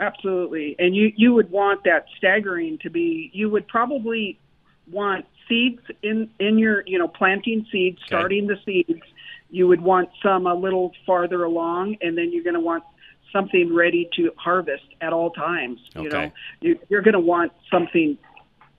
[0.00, 0.76] Absolutely.
[0.78, 4.38] And you, you would want that staggering to be, you would probably
[4.90, 8.06] want seeds in, in your, you know, planting seeds, okay.
[8.06, 9.02] starting the seeds.
[9.50, 12.84] You would want some a little farther along, and then you're going to want
[13.32, 15.80] something ready to harvest at all times.
[15.96, 16.04] Okay.
[16.04, 16.30] You know,
[16.60, 18.16] you, you're going to want something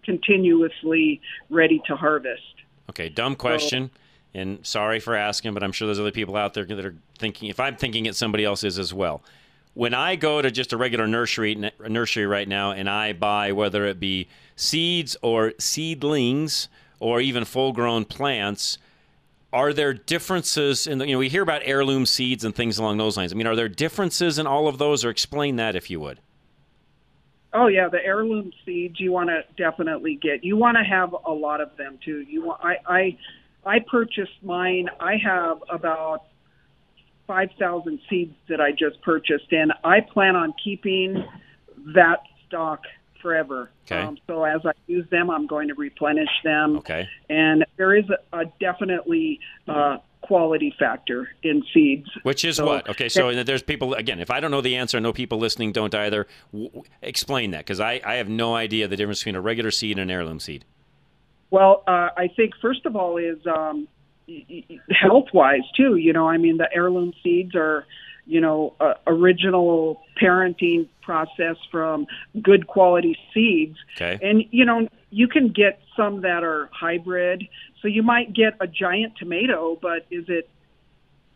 [0.04, 2.42] continuously ready to harvest.
[2.90, 3.92] Okay, dumb question.
[3.94, 4.00] So,
[4.40, 7.50] and sorry for asking, but I'm sure there's other people out there that are thinking.
[7.50, 9.22] If I'm thinking it, somebody else is as well
[9.80, 13.86] when I go to just a regular nursery nursery right now and I buy whether
[13.86, 16.68] it be seeds or seedlings
[17.00, 18.78] or even full grown plants,
[19.54, 22.98] are there differences in the, you know we hear about heirloom seeds and things along
[22.98, 23.32] those lines.
[23.32, 26.20] I mean, are there differences in all of those, or explain that if you would?
[27.54, 30.44] Oh yeah, the heirloom seeds you want to definitely get.
[30.44, 32.20] You want to have a lot of them too.
[32.28, 33.18] You want I I
[33.66, 34.90] I purchased mine.
[35.00, 36.26] I have about
[37.30, 41.24] 5,000 seeds that I just purchased, and I plan on keeping
[41.94, 42.82] that stock
[43.22, 43.70] forever.
[43.86, 44.02] Okay.
[44.02, 46.78] Um, so as I use them, I'm going to replenish them.
[46.78, 47.08] Okay.
[47.30, 52.10] And there is a, a definitely uh, quality factor in seeds.
[52.24, 52.90] Which is so, what?
[52.90, 54.20] Okay, so it, there's people again.
[54.20, 56.26] If I don't know the answer, I know people listening don't either.
[56.52, 60.00] W- explain that because I, I have no idea the difference between a regular seed
[60.00, 60.66] and an heirloom seed.
[61.52, 63.88] Well, uh, I think first of all is um,
[64.92, 65.96] health wise too.
[65.96, 67.86] You know, I mean, the heirloom seeds are,
[68.26, 72.08] you know, uh, original parenting process from
[72.42, 73.78] good quality seeds.
[73.96, 74.20] Okay.
[74.22, 77.48] And you know, you can get some that are hybrid.
[77.82, 80.50] So you might get a giant tomato, but is it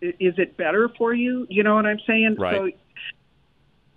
[0.02, 1.48] is it better for you?
[1.50, 2.36] You know what I'm saying?
[2.38, 2.56] Right.
[2.56, 2.70] So,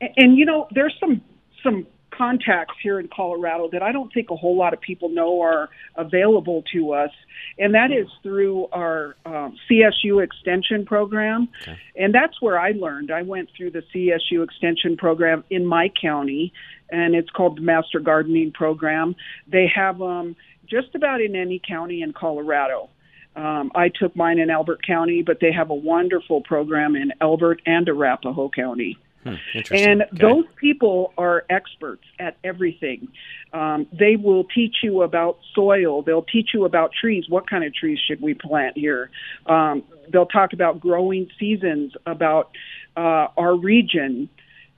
[0.01, 1.21] and, and you know, there's some
[1.63, 5.41] some contacts here in Colorado that I don't think a whole lot of people know
[5.43, 7.11] are available to us,
[7.59, 11.79] and that is through our um, CSU Extension program, okay.
[11.97, 13.11] and that's where I learned.
[13.11, 16.53] I went through the CSU Extension program in my county,
[16.91, 19.15] and it's called the Master Gardening Program.
[19.47, 20.37] They have them um,
[20.69, 22.91] just about in any county in Colorado.
[23.37, 27.61] Um, I took mine in Elbert County, but they have a wonderful program in Elbert
[27.67, 28.99] and Arapahoe County.
[29.27, 30.11] Hmm, and okay.
[30.13, 33.09] those people are experts at everything.
[33.53, 36.03] Um, they will teach you about soil.
[36.03, 37.25] They'll teach you about trees.
[37.29, 39.11] What kind of trees should we plant here?
[39.47, 42.51] Um, they'll talk about growing seasons, about
[42.97, 44.29] uh, our region,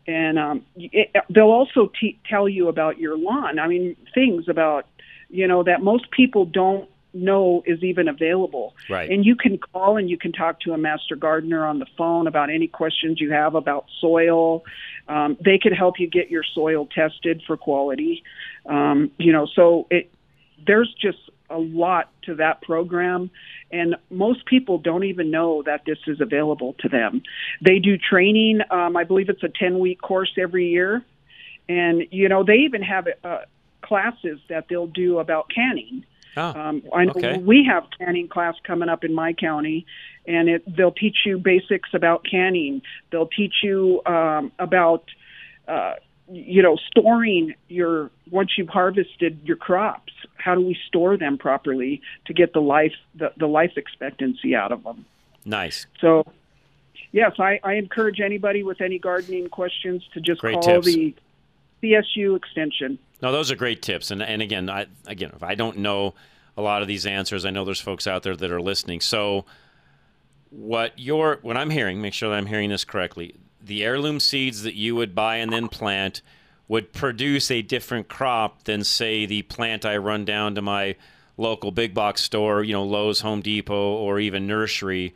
[0.06, 3.58] and um, it, they'll also te- tell you about your lawn.
[3.58, 4.86] I mean, things about
[5.28, 8.74] you know that most people don't know is even available.
[8.88, 9.10] Right.
[9.10, 12.26] And you can call and you can talk to a master gardener on the phone
[12.26, 14.64] about any questions you have about soil.
[15.08, 18.22] Um, they could help you get your soil tested for quality.
[18.66, 20.10] Um, you know, so it
[20.66, 21.18] there's just
[21.50, 23.30] a lot to that program
[23.70, 27.22] and most people don't even know that this is available to them
[27.62, 31.02] they do training um, i believe it's a 10 week course every year
[31.68, 33.38] and you know they even have uh,
[33.80, 36.04] classes that they'll do about canning
[36.38, 37.38] Oh, um, I know okay.
[37.38, 39.86] we have canning class coming up in my county,
[40.26, 42.82] and it, they'll teach you basics about canning.
[43.10, 45.04] They'll teach you um, about,
[45.66, 45.94] uh,
[46.30, 50.12] you know, storing your once you've harvested your crops.
[50.36, 54.70] How do we store them properly to get the life the, the life expectancy out
[54.70, 55.06] of them?
[55.44, 55.86] Nice.
[56.00, 56.24] So,
[57.10, 60.86] yes, I, I encourage anybody with any gardening questions to just Great call tips.
[60.86, 61.14] the
[61.82, 62.98] CSU extension.
[63.22, 64.10] No, those are great tips.
[64.10, 66.14] And and again, I again, if I don't know
[66.56, 69.00] a lot of these answers, I know there's folks out there that are listening.
[69.00, 69.44] So
[70.50, 73.34] what you're what I'm hearing, make sure that I'm hearing this correctly.
[73.60, 76.22] The heirloom seeds that you would buy and then plant
[76.68, 80.96] would produce a different crop than say the plant I run down to my
[81.36, 85.14] local big box store, you know, Lowe's, Home Depot, or even nursery.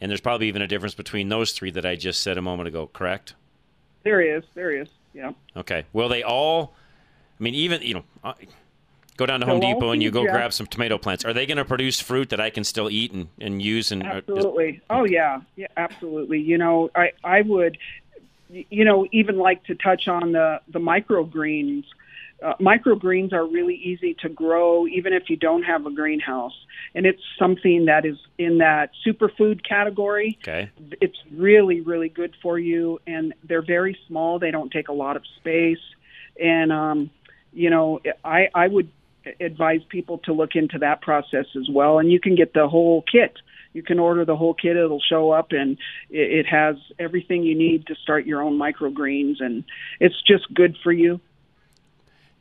[0.00, 2.68] And there's probably even a difference between those three that I just said a moment
[2.68, 3.34] ago, correct?
[4.04, 4.44] There is.
[4.54, 4.88] There is.
[5.14, 5.32] Yeah.
[5.56, 5.84] Okay.
[5.92, 6.74] Will they all?
[7.38, 8.34] I mean, even you know,
[9.16, 10.32] go down to Home Depot and you go yeah.
[10.32, 11.24] grab some tomato plants.
[11.24, 13.92] Are they going to produce fruit that I can still eat and, and use?
[13.92, 14.72] And uh, absolutely.
[14.72, 16.40] Just, oh yeah, yeah, absolutely.
[16.40, 17.78] You know, I I would,
[18.48, 21.84] you know, even like to touch on the the microgreens.
[22.42, 26.54] Uh, microgreens are really easy to grow even if you don't have a greenhouse.
[26.94, 30.38] And it's something that is in that superfood category.
[30.42, 30.70] Okay.
[31.00, 33.00] It's really really good for you.
[33.06, 34.38] And they're very small.
[34.38, 35.84] They don't take a lot of space.
[36.40, 37.10] And um
[37.52, 38.90] you know i i would
[39.40, 41.98] advise people to look into that process as well.
[41.98, 43.34] And you can get the whole kit.
[43.72, 44.76] You can order the whole kit.
[44.76, 45.78] It'll show up and
[46.10, 49.36] it, it has everything you need to start your own microgreens.
[49.40, 49.64] And
[50.00, 51.20] it's just good for you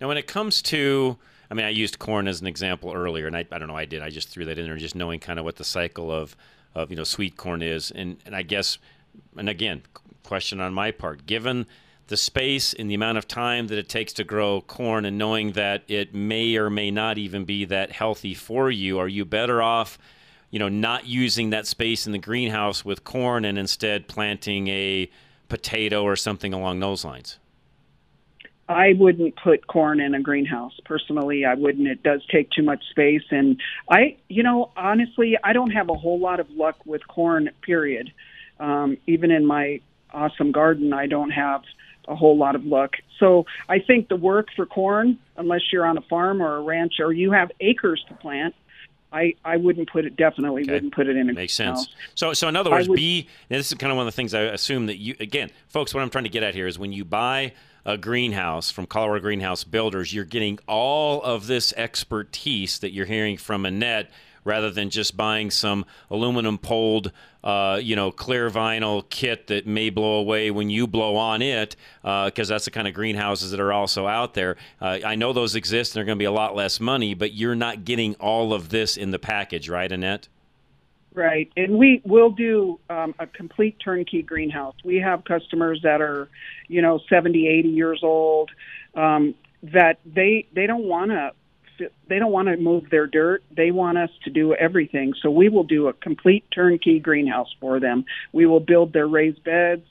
[0.02, 1.18] now, when it comes to,
[1.50, 3.86] I mean, I used corn as an example earlier, and I, I don't know, I
[3.86, 4.02] did.
[4.02, 6.36] I just threw that in there, just knowing kind of what the cycle of,
[6.76, 8.78] of you know, sweet corn is, and and I guess,
[9.38, 9.84] and again,
[10.24, 11.68] question on my part, given
[12.08, 15.52] the space and the amount of time that it takes to grow corn, and knowing
[15.52, 19.62] that it may or may not even be that healthy for you, are you better
[19.62, 19.98] off?
[20.52, 25.10] you know, not using that space in the greenhouse with corn and instead planting a
[25.48, 27.40] potato or something along those lines?
[28.72, 31.44] I wouldn't put corn in a greenhouse personally.
[31.44, 31.88] I wouldn't.
[31.88, 35.94] It does take too much space, and I, you know, honestly, I don't have a
[35.94, 37.50] whole lot of luck with corn.
[37.62, 38.12] Period.
[38.60, 39.82] Um, even in my
[40.14, 41.64] awesome garden, I don't have
[42.08, 42.96] a whole lot of luck.
[43.20, 46.94] So I think the work for corn, unless you're on a farm or a ranch
[47.00, 48.56] or you have acres to plant,
[49.12, 50.74] I, I wouldn't put it definitely okay.
[50.74, 51.36] wouldn't put it in a greenhouse.
[51.36, 51.90] makes sense.
[52.16, 54.34] So so in other words, would, be this is kind of one of the things
[54.34, 55.94] I assume that you again, folks.
[55.94, 57.54] What I'm trying to get at here is when you buy
[57.86, 63.38] a greenhouse from Colorado Greenhouse Builders, you're getting all of this expertise that you're hearing
[63.38, 64.10] from Annette
[64.44, 67.12] rather than just buying some aluminum poled,
[67.44, 71.76] uh, you know, clear vinyl kit that may blow away when you blow on it,
[72.02, 74.58] because uh, that's the kind of greenhouses that are also out there.
[74.80, 77.34] Uh, I know those exist and they're going to be a lot less money, but
[77.34, 80.28] you're not getting all of this in the package, right, Annette?
[81.14, 84.76] Right, and we will do um, a complete turnkey greenhouse.
[84.86, 86.30] We have customers that are,
[86.70, 88.50] you know, 70, 80 years old,
[88.96, 91.32] um, that they they don't want to
[92.08, 93.44] they don't want to move their dirt.
[93.56, 95.14] They want us to do everything.
[95.22, 98.06] So we will do a complete turnkey greenhouse for them.
[98.32, 99.86] We will build their raised beds,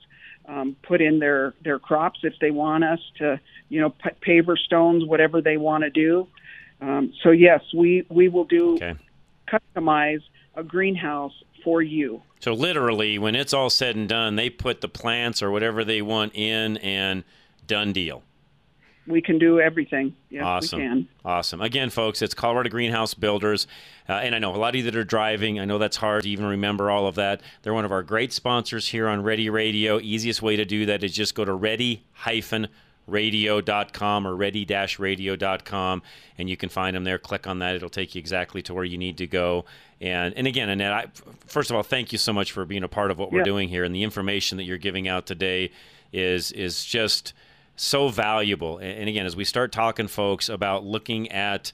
[0.47, 4.57] um, put in their their crops if they want us to, you know, p- paver
[4.57, 6.27] stones, whatever they want to do.
[6.81, 8.95] Um, so yes, we we will do okay.
[9.49, 10.23] customize
[10.61, 11.33] a greenhouse
[11.65, 12.23] for you.
[12.41, 16.01] So literally, when it's all said and done, they put the plants or whatever they
[16.01, 17.25] want in, and
[17.67, 18.23] done deal.
[19.07, 20.15] we can do everything.
[20.31, 20.79] Yes, awesome.
[20.79, 21.09] we can.
[21.25, 21.61] Awesome.
[21.61, 23.67] Again, folks, it's Colorado Greenhouse Builders.
[24.09, 26.23] Uh, and I know a lot of you that are driving, I know that's hard
[26.23, 27.41] to even remember all of that.
[27.63, 29.99] They're one of our great sponsors here on Ready Radio.
[30.01, 32.05] Easiest way to do that is just go to ready
[33.11, 36.03] radio.com or ready-radio.com
[36.39, 37.19] and you can find them there.
[37.19, 37.75] Click on that.
[37.75, 39.65] It'll take you exactly to where you need to go.
[40.01, 41.07] And and again annette I,
[41.47, 43.45] first of all thank you so much for being a part of what we're Yeah.
[43.45, 45.71] doing here and the information that you're giving out today
[46.13, 47.33] is is just
[47.77, 48.79] so valuable.
[48.79, 51.73] And, and again as we start talking folks about looking at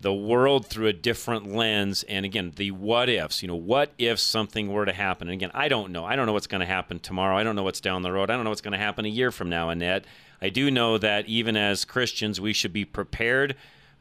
[0.00, 4.18] the world through a different lens and again the what ifs you know what if
[4.18, 5.26] something were to happen?
[5.28, 6.04] And again i don't know.
[6.04, 7.36] I don't know what's going to happen tomorrow.
[7.36, 8.30] I don't know what's down the road.
[8.30, 10.04] I don't know what's going to happen a year from now annette
[10.40, 13.54] i do know that even as christians we should be prepared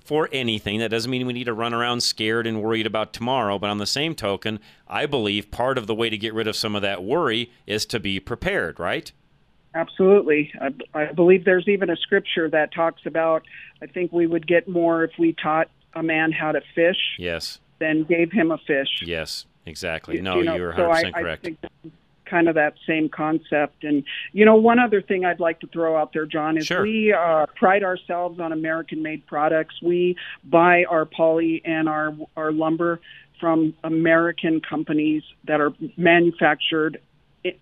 [0.03, 3.59] for anything that doesn't mean we need to run around scared and worried about tomorrow
[3.59, 6.55] but on the same token i believe part of the way to get rid of
[6.55, 9.11] some of that worry is to be prepared right
[9.75, 10.51] Absolutely.
[10.59, 13.43] I, I believe there's even a scripture that talks about.
[13.79, 17.59] I think we would get more if we taught a man how to fish yes
[17.77, 18.87] than gave him a fish.
[19.05, 21.67] yes exactly You- no you know, you're 100% so I, correct I
[22.29, 23.83] kind of that same concept.
[23.83, 24.03] And
[24.33, 26.81] you know, one other thing I'd like to throw out there, John, is Sure.
[26.83, 29.75] we uh, pride ourselves on American-made products.
[29.81, 32.99] We buy our poly and our our lumber
[33.39, 36.99] from American companies that are manufactured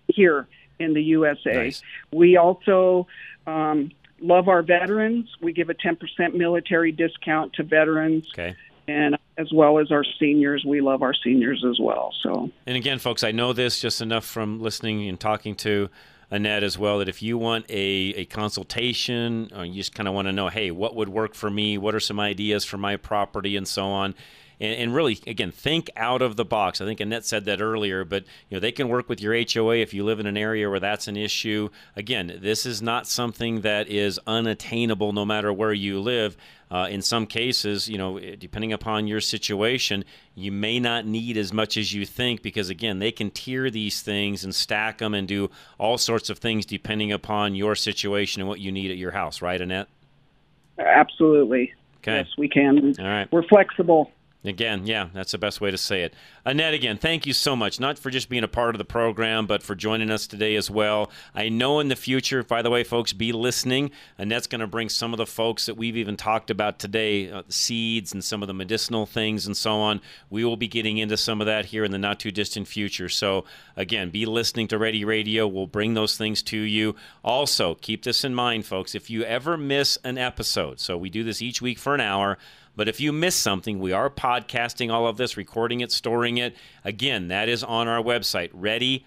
[0.08, 0.48] here
[0.80, 1.54] in the USA.
[1.54, 1.82] Nice.
[2.12, 3.08] We also
[3.46, 3.92] um,
[4.22, 5.30] love our veterans.
[5.42, 8.56] We give a 10% military discount to veterans okay
[8.88, 10.64] and as well as our seniors.
[10.66, 12.14] We love our seniors as well.
[12.22, 15.90] So And again, folks, I know this just enough from listening and talking to
[16.32, 20.14] Annette as well that if you want a, a consultation, or you just kind of
[20.14, 21.78] want to know, hey, what would work for me?
[21.78, 24.16] What are some ideas for my property and so on?
[24.60, 26.82] And, and really, again, think out of the box.
[26.82, 29.78] I think Annette said that earlier, but you know they can work with your HOA
[29.78, 31.70] if you live in an area where that's an issue.
[31.96, 36.38] Again, this is not something that is unattainable no matter where you live.
[36.72, 40.04] Uh, in some cases, you know, depending upon your situation,
[40.34, 44.02] you may not need as much as you think because, again, they can tier these
[44.02, 48.50] things and stack them and do all sorts of things depending upon your situation and
[48.50, 49.88] what you need at your house, right, Annette?
[50.80, 51.74] absolutely.
[52.00, 52.18] Okay.
[52.18, 52.94] Yes, we can.
[53.00, 53.32] All right.
[53.32, 54.12] We're flexible.
[54.46, 56.14] Again, yeah, that's the best way to say it.
[56.46, 59.48] Annette, again, thank you so much, not for just being a part of the program,
[59.48, 61.10] but for joining us today as well.
[61.34, 63.90] I know in the future, by the way, folks, be listening.
[64.20, 67.42] Annette's going to bring some of the folks that we've even talked about today, uh,
[67.50, 70.02] seeds and some of the medicinal things and so on.
[70.30, 73.10] We will be getting into some of that here in the not too distant future.
[73.10, 75.48] So, again, be listening to Ready Radio.
[75.48, 76.96] We'll bring those things to you.
[77.24, 78.94] Also, keep this in mind, folks.
[78.94, 82.38] If you ever miss an episode, so we do this each week for an hour.
[82.76, 86.56] But if you miss something, we are podcasting all of this, recording it, storing it.
[86.84, 89.06] Again, that is on our website, ready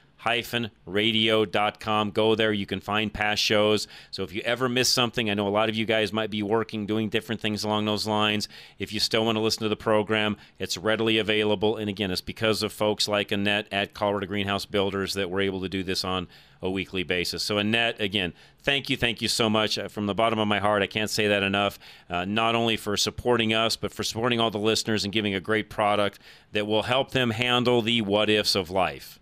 [0.86, 2.10] radio.com.
[2.10, 2.52] Go there.
[2.52, 3.86] You can find past shows.
[4.10, 6.42] So if you ever miss something, I know a lot of you guys might be
[6.42, 8.48] working, doing different things along those lines.
[8.78, 11.76] If you still want to listen to the program, it's readily available.
[11.76, 15.60] And again, it's because of folks like Annette at Colorado Greenhouse Builders that we're able
[15.60, 16.28] to do this on
[16.60, 17.42] a weekly basis.
[17.42, 19.78] So, Annette, again, thank you, thank you so much.
[19.78, 21.78] Uh, From the bottom of my heart, I can't say that enough.
[22.10, 25.40] Uh, not only for supporting us, but for supporting all the listeners and giving a
[25.40, 26.18] great product
[26.52, 29.20] that will help them handle the what ifs of life.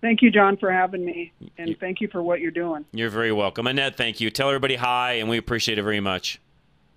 [0.00, 2.84] Thank you, John, for having me, and thank you for what you're doing.
[2.92, 3.66] You're very welcome.
[3.66, 4.30] Annette, thank you.
[4.30, 6.38] Tell everybody hi, and we appreciate it very much.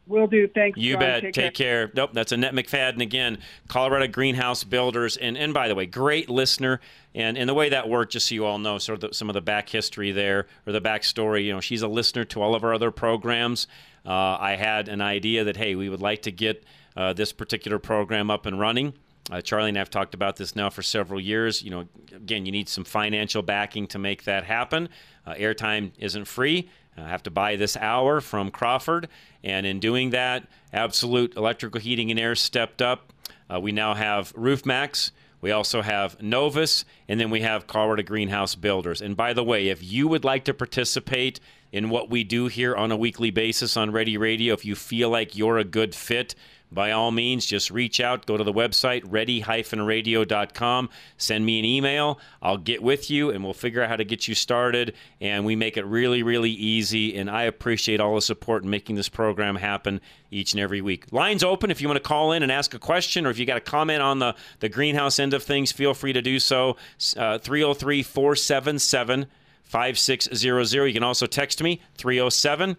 [0.10, 0.48] Will do.
[0.48, 0.80] Thanks.
[0.80, 1.00] You John.
[1.00, 1.22] bet.
[1.22, 1.92] Take, Take, care.
[1.94, 3.38] Nope, that's Annette McFadden again,
[3.68, 5.16] Colorado Greenhouse Builders.
[5.16, 6.82] And and by the way, great listener.
[7.14, 9.30] And and the way that worked, just so you all know, sort of the, some
[9.30, 11.46] of the back history there or the backstory.
[11.46, 13.68] You know, she's a listener to all of our other programs.
[14.04, 16.64] Uh, I had an idea that hey, we would like to get
[16.98, 18.96] uh, this particular program up and running.
[19.30, 21.62] Uh, Charlie and I have talked about this now for several years.
[21.62, 24.90] You know, again, you need some financial backing to make that happen.
[25.26, 26.70] Uh, airtime isn't free.
[26.98, 29.08] I have to buy this hour from Crawford,
[29.44, 33.14] and in doing that, Absolute Electrical Heating and Air stepped up.
[33.50, 35.12] Uh, we now have Roof Maxx.
[35.42, 39.02] We also have Novus, and then we have Colorado Greenhouse Builders.
[39.02, 41.40] And by the way, if you would like to participate
[41.72, 45.10] in what we do here on a weekly basis on Ready Radio, if you feel
[45.10, 46.36] like you're a good fit,
[46.72, 48.26] by all means, just reach out.
[48.26, 50.90] Go to the website, ready-radio.com.
[51.18, 52.20] Send me an email.
[52.42, 54.94] I'll get with you, and we'll figure out how to get you started.
[55.20, 57.18] And we make it really, really easy.
[57.18, 60.00] And I appreciate all the support in making this program happen
[60.30, 61.12] each and every week.
[61.12, 63.46] Lines open if you want to call in and ask a question, or if you
[63.46, 66.78] got a comment on the, the greenhouse end of things, feel free to do so.
[67.18, 69.26] Uh, 303 477
[69.64, 70.86] 5600.
[70.86, 72.78] You can also text me, 307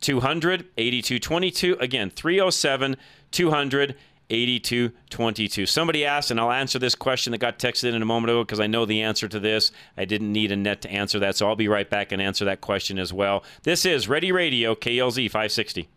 [0.00, 1.76] 200 8222.
[1.80, 2.96] Again, 307
[3.30, 3.96] 200
[4.30, 5.66] 8222.
[5.66, 8.60] Somebody asked, and I'll answer this question that got texted in a moment ago because
[8.60, 9.72] I know the answer to this.
[9.96, 12.60] I didn't need Annette to answer that, so I'll be right back and answer that
[12.60, 13.44] question as well.
[13.64, 15.88] This is Ready Radio, KLZ 560.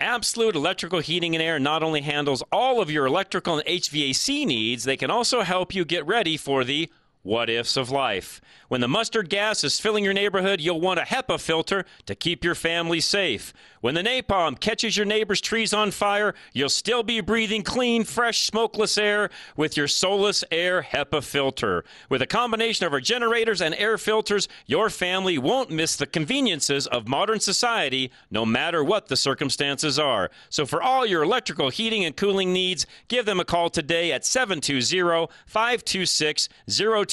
[0.00, 4.84] Absolute Electrical Heating and Air not only handles all of your electrical and HVAC needs,
[4.84, 6.88] they can also help you get ready for the
[7.28, 8.40] what ifs of life.
[8.68, 12.42] When the mustard gas is filling your neighborhood, you'll want a HEPA filter to keep
[12.42, 13.52] your family safe.
[13.80, 18.44] When the napalm catches your neighbor's trees on fire, you'll still be breathing clean, fresh,
[18.44, 21.84] smokeless air with your Solus Air HEPA filter.
[22.08, 26.86] With a combination of our generators and air filters, your family won't miss the conveniences
[26.86, 30.30] of modern society no matter what the circumstances are.
[30.48, 34.24] So for all your electrical heating and cooling needs, give them a call today at
[34.24, 36.48] 720 526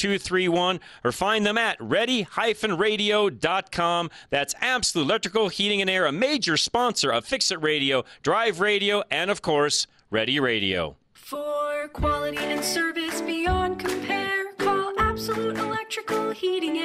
[0.05, 4.09] 0231 or find them at ready-radio.com.
[4.29, 9.03] That's Absolute Electrical Heating and Air, a major sponsor of Fix It Radio, Drive Radio,
[9.09, 10.97] and of course, Ready Radio.
[11.13, 16.84] For quality and service beyond compare, call Absolute Electrical Heating and.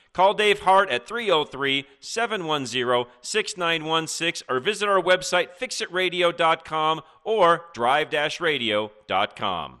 [0.13, 8.09] Call Dave Hart at 303 710 6916 or visit our website fixitradio.com or drive
[8.39, 9.80] radio.com.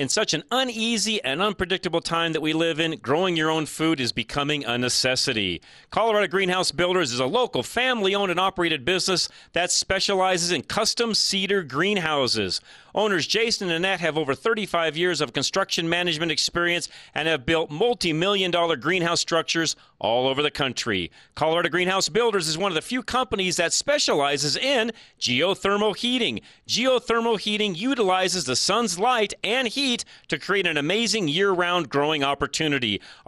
[0.00, 4.00] In such an uneasy and unpredictable time that we live in, growing your own food
[4.00, 5.60] is becoming a necessity.
[5.90, 11.12] Colorado Greenhouse Builders is a local family owned and operated business that specializes in custom
[11.12, 12.62] cedar greenhouses.
[12.94, 17.70] Owners Jason and Annette have over 35 years of construction management experience and have built
[17.70, 21.10] multi million dollar greenhouse structures all over the country.
[21.34, 26.40] Colorado Greenhouse Builders is one of the few companies that specializes in geothermal heating.
[26.66, 32.24] Geothermal heating utilizes the sun's light and heat to create an amazing year round growing
[32.24, 33.00] opportunity.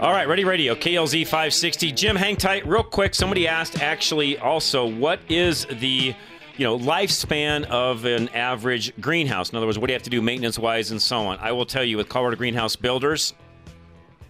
[0.00, 1.90] All right, Ready Radio, KLZ 560.
[1.90, 3.16] Jim, hang tight real quick.
[3.16, 6.14] Somebody asked actually also, what is the
[6.56, 9.50] you know lifespan of an average greenhouse?
[9.50, 11.40] In other words, what do you have to do maintenance wise and so on?
[11.40, 13.34] I will tell you with Colorado Greenhouse Builders,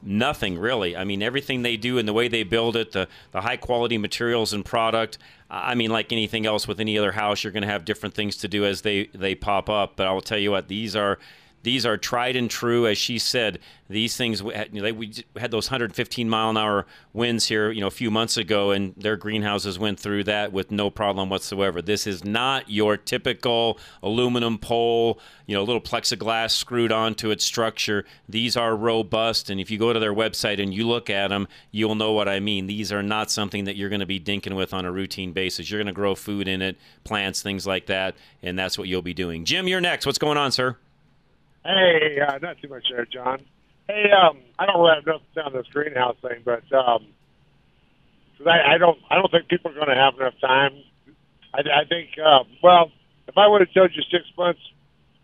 [0.03, 0.97] nothing really.
[0.97, 3.99] I mean, everything they do and the way they build it, the, the high quality
[3.99, 5.19] materials and product.
[5.51, 8.39] I mean, like anything else with any other house, you're going to have different things
[8.39, 9.97] to do as they, they pop up.
[9.97, 11.19] But I will tell you what, these are
[11.63, 13.59] These are tried and true, as she said.
[13.91, 17.71] These things we had, you know, we had those 115 mile an hour winds here,
[17.71, 21.31] you know, a few months ago, and their greenhouses went through that with no problem
[21.31, 21.81] whatsoever.
[21.81, 28.05] This is not your typical aluminum pole, you know, little plexiglass screwed onto its structure.
[28.29, 31.49] These are robust, and if you go to their website and you look at them,
[31.71, 32.67] you'll know what I mean.
[32.67, 35.71] These are not something that you're going to be dinking with on a routine basis.
[35.71, 39.03] You're going to grow food in it, plants, things like that, and that's what you'll
[39.03, 39.45] be doing.
[39.45, 40.05] Jim, you're next.
[40.07, 40.77] What's going on, sir?
[41.65, 43.41] Hey, uh, not too much there, John.
[43.89, 47.07] Hey, um, I don't really have nothing to say on this greenhouse thing, but um
[48.39, 50.73] 'cause I, I don't, I don't think people are going to have enough time.
[51.55, 52.93] I, I think, uh, well,
[53.27, 54.61] if I would have told you six months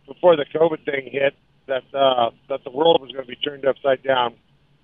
[0.07, 1.35] before the COVID thing hit
[1.67, 4.35] that uh, that the world was going to be turned upside down,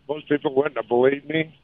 [0.09, 1.55] most people wouldn't have believed me.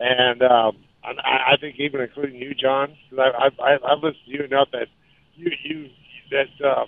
[0.00, 4.24] And um, I, I think even including you, John, because I, I, I, I've listened
[4.26, 4.88] to you enough that
[5.34, 5.90] you, you
[6.30, 6.66] that.
[6.66, 6.86] Uh,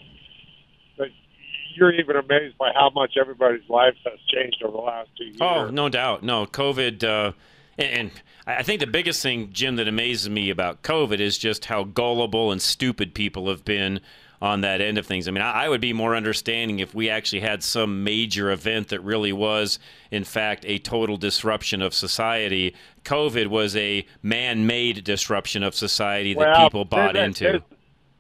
[1.77, 5.39] you're even amazed by how much everybody's lives has changed over the last two years.
[5.41, 6.23] Oh, no doubt.
[6.23, 7.05] No, COVID.
[7.05, 7.33] Uh,
[7.79, 8.11] and
[8.47, 12.53] I think the biggest thing, Jim, that amazes me about COVID is just how gullible
[12.53, 14.01] and stupid people have been
[14.43, 15.27] on that end of things.
[15.27, 19.01] I mean, I would be more understanding if we actually had some major event that
[19.01, 19.79] really was,
[20.11, 22.75] in fact, a total disruption of society.
[23.05, 27.45] COVID was a man made disruption of society that Well, people bought there's into.
[27.45, 27.63] There's,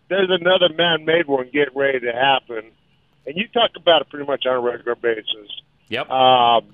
[0.08, 2.70] there's another man-made one getting ready to happen,
[3.26, 5.50] and you talk about it pretty much on a regular basis.
[5.88, 6.10] Yep.
[6.10, 6.64] Um,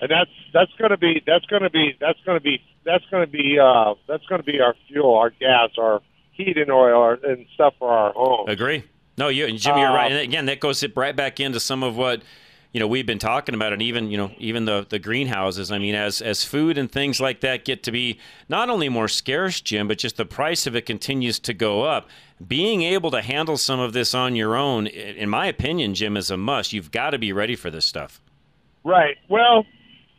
[0.00, 3.04] and that's that's going to be that's going to be that's going to be that's
[3.10, 6.02] going to be uh, that's going to be our fuel, our gas, our
[6.32, 8.48] heating oil, our, and stuff for our home.
[8.48, 8.84] Agree.
[9.18, 10.12] No, you, and Jimmy, you're Uh, right.
[10.12, 12.22] And again, that goes right back into some of what
[12.72, 15.72] you know we've been talking about, and even you know even the the greenhouses.
[15.72, 19.08] I mean, as as food and things like that get to be not only more
[19.08, 22.08] scarce, Jim, but just the price of it continues to go up.
[22.46, 26.30] Being able to handle some of this on your own, in my opinion, Jim, is
[26.30, 26.72] a must.
[26.72, 28.20] You've got to be ready for this stuff.
[28.84, 29.16] Right.
[29.28, 29.64] Well,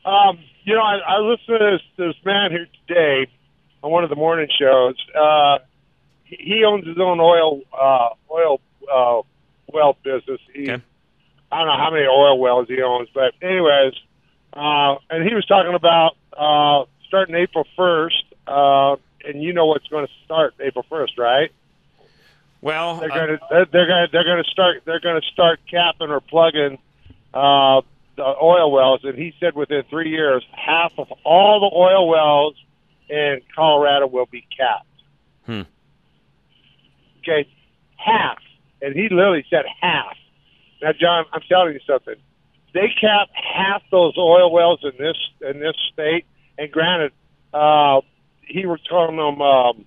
[0.04, 3.32] um, you know, I, I listened to this, this man here today
[3.84, 4.96] on one of the morning shows.
[5.16, 5.60] Uh,
[6.26, 8.60] he owns his own oil uh, oil
[8.92, 9.22] uh,
[9.72, 10.42] well business.
[10.54, 10.84] He, Okay.
[11.52, 13.94] I don't know how many oil wells he owns, but anyways,
[14.54, 18.24] uh, and he was talking about uh, starting April first.
[18.46, 21.52] Uh, and you know what's going to start April first, right?
[22.62, 25.22] Well, They're uh, going to they're, they're going to they're going to start they're going
[25.22, 26.78] to start capping or plugging
[27.34, 27.82] uh,
[28.16, 32.56] the oil wells, and he said within three years, half of all the oil wells
[33.10, 34.88] in Colorado will be capped.
[35.46, 35.62] Hmm.
[37.20, 37.48] Okay,
[37.96, 38.40] half,
[38.82, 40.16] and he literally said half.
[40.82, 42.16] Now, John, I'm telling you something.
[42.74, 46.26] They cap half those oil wells in this in this state,
[46.58, 47.12] and granted,
[47.54, 48.02] uh,
[48.42, 49.42] he was calling them.
[49.42, 49.86] Um,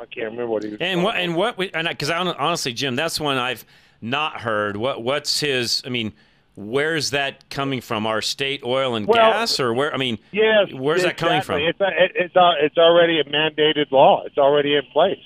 [0.00, 0.80] I can't remember what he was.
[0.80, 1.22] And what them.
[1.24, 3.64] and what we- and because honestly, Jim, that's one I've
[4.00, 4.76] not heard.
[4.76, 5.82] What what's his?
[5.86, 6.12] I mean,
[6.56, 8.06] where's that coming from?
[8.06, 9.94] Our state oil and Well, gas, or where?
[9.94, 10.72] I mean, Yes.
[10.72, 11.60] where's that coming from?
[11.60, 14.24] It's a, it, it's a, it's already a mandated law.
[14.24, 15.18] It's already in place.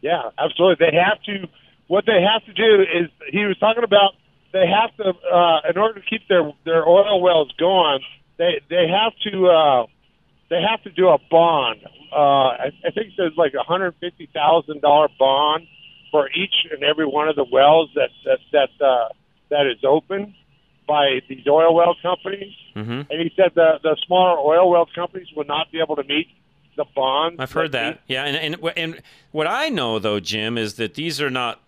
[0.00, 0.86] Yeah, absolutely.
[0.90, 1.46] They have to.
[1.90, 4.14] What they have to do is he was talking about.
[4.52, 7.98] They have to, uh, in order to keep their their oil wells going,
[8.38, 9.86] they they have to uh,
[10.50, 11.80] they have to do a bond.
[12.12, 15.66] Uh, I, I think there's like a hundred fifty thousand dollar bond
[16.12, 19.08] for each and every one of the wells that that that uh,
[19.50, 20.32] that is open
[20.86, 22.54] by these oil well companies.
[22.76, 23.10] Mhm.
[23.10, 26.28] And he said the the smaller oil well companies will not be able to meet
[26.76, 27.40] the bond.
[27.40, 28.00] I've heard that.
[28.06, 31.60] Yeah, and and and what I know though, Jim, is that these are not.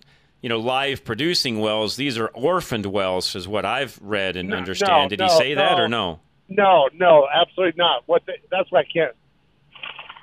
[0.43, 1.97] You know, live producing wells.
[1.97, 5.05] These are orphaned wells, is what I've read and No, understand.
[5.05, 6.20] no, Did he no, say that or no?
[6.49, 8.03] No, no, absolutely not.
[8.07, 9.14] What they, that's why I can't.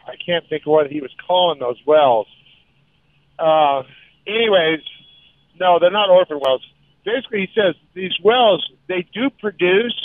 [0.05, 2.27] I can't think of what he was calling those wells.
[3.37, 3.83] Uh,
[4.27, 4.81] anyways,
[5.59, 6.65] no, they're not orphan wells.
[7.05, 9.95] Basically, he says these wells they do produce,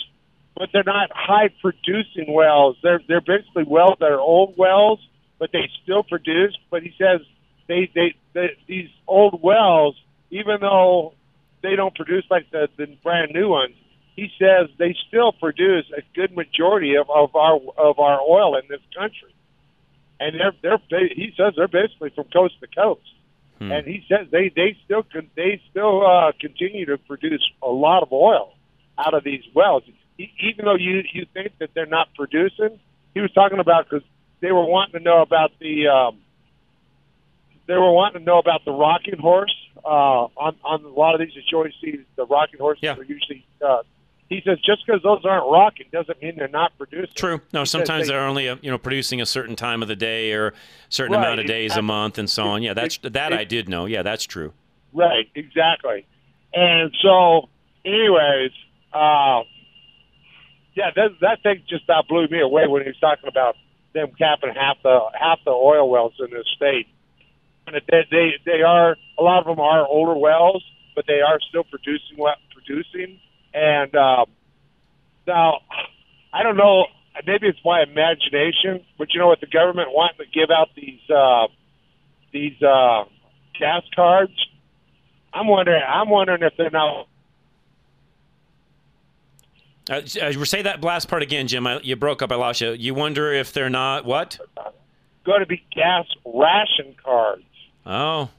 [0.57, 2.77] but they're not high producing wells.
[2.83, 5.01] They're they're basically wells that are old wells,
[5.39, 6.57] but they still produce.
[6.71, 7.21] But he says
[7.67, 9.97] they they, they these old wells,
[10.31, 11.15] even though
[11.63, 13.75] they don't produce like the, the brand new ones,
[14.17, 18.63] he says they still produce a good majority of, of our of our oil in
[18.69, 19.35] this country,
[20.21, 20.53] and they're
[20.91, 23.01] they're he says they're basically from coast to coast,
[23.59, 23.71] Hmm.
[23.71, 28.03] and he says they they still con- they still uh, continue to produce a lot
[28.03, 28.55] of oil
[28.99, 29.85] out of these wells,
[30.19, 32.79] e- even though you you think that they're not producing.
[33.15, 34.05] He was talking about because
[34.41, 35.87] they were wanting to know about the.
[35.89, 36.19] Um,
[37.67, 39.55] they were wanting to know about the rocking horse
[39.85, 39.89] uh,
[40.37, 41.31] on on a lot of these.
[41.35, 42.97] You always see the rocking horses Yeah.
[42.97, 43.45] are usually.
[43.65, 43.83] Uh,
[44.31, 47.15] he says just because those aren't rocking doesn't mean they're not producing.
[47.15, 47.41] True.
[47.53, 49.97] No, He sometimes they- they're only uh, you know producing a certain time of the
[49.97, 50.53] day or a
[50.89, 52.63] certain Right, amount of days a month and so on.
[52.63, 53.85] Yeah, that's that it- I did know.
[53.87, 54.53] Yeah, that's true.
[54.93, 56.07] right, exactly.
[56.55, 57.49] And so,
[57.85, 58.53] anyways,
[58.93, 59.43] uh,
[60.75, 63.57] yeah, that that thing just about blew me away when he was talking about
[63.93, 66.87] them capping half the half the oil wells in this state.
[67.67, 71.65] They they, they are a lot of them are older wells, but they are still
[71.65, 73.19] producing what producing.
[73.53, 74.27] And um,
[75.27, 75.61] now,
[76.33, 76.87] I don't know.
[77.27, 79.41] Maybe it's my imagination, but you know what?
[79.41, 81.47] The government wanting to give out these uh,
[82.33, 83.05] these uh,
[83.59, 84.33] gas cards.
[85.33, 85.83] I'm wondering.
[85.87, 87.07] I'm wondering if they're now
[89.91, 91.67] Uh, uh, say that last part again, Jim.
[91.67, 92.33] I, you broke up.
[92.33, 92.73] I lost you.
[92.73, 94.39] You wonder if they're not what?
[95.25, 97.43] going to be gas ration cards.
[97.87, 98.31] Oh,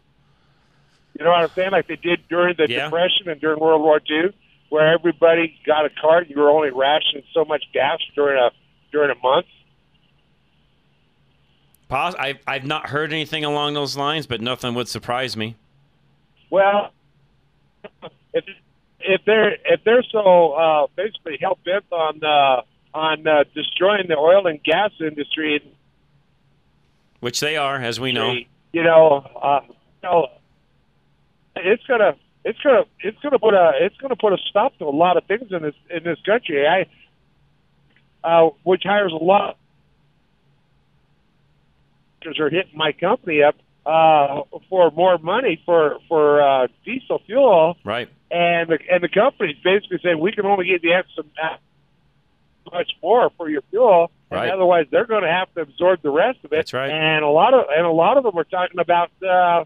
[1.17, 1.71] You know what I'm saying?
[1.71, 2.85] Like they did during the Yeah.
[2.85, 4.33] Depression and during World War II,
[4.69, 6.29] where everybody got a card.
[6.29, 8.49] You were only rationing so much gas during a
[8.91, 9.45] during a month.
[11.87, 15.55] pos- I've I've not heard anything along those lines, but nothing would surprise me.
[16.49, 16.91] Well,
[18.33, 18.45] if
[18.99, 22.61] if they're if they're so uh, basically hell bent on uh,
[22.97, 25.61] on uh, destroying the oil and gas industry,
[27.19, 28.35] Which they are, as we know.
[28.75, 29.73] You know, uh, you
[30.03, 30.27] know,
[31.55, 34.91] it's gonna it's gonna it's gonna put a it's gonna put a stop to a
[34.91, 36.67] lot of things in this in this country.
[36.67, 36.85] I
[38.21, 39.57] uh, which hires a lot
[42.37, 43.55] are hitting my company up
[43.85, 48.09] uh, for more money for for uh, diesel fuel, Right.
[48.29, 51.61] and the, and the company's basically saying we can only give you X amount
[52.71, 54.49] much more for your fuel, and Right.
[54.49, 56.57] otherwise they're going to have to absorb the rest of it.
[56.57, 56.89] That's right.
[56.89, 59.63] And a lot of and a lot of them are talking about uh,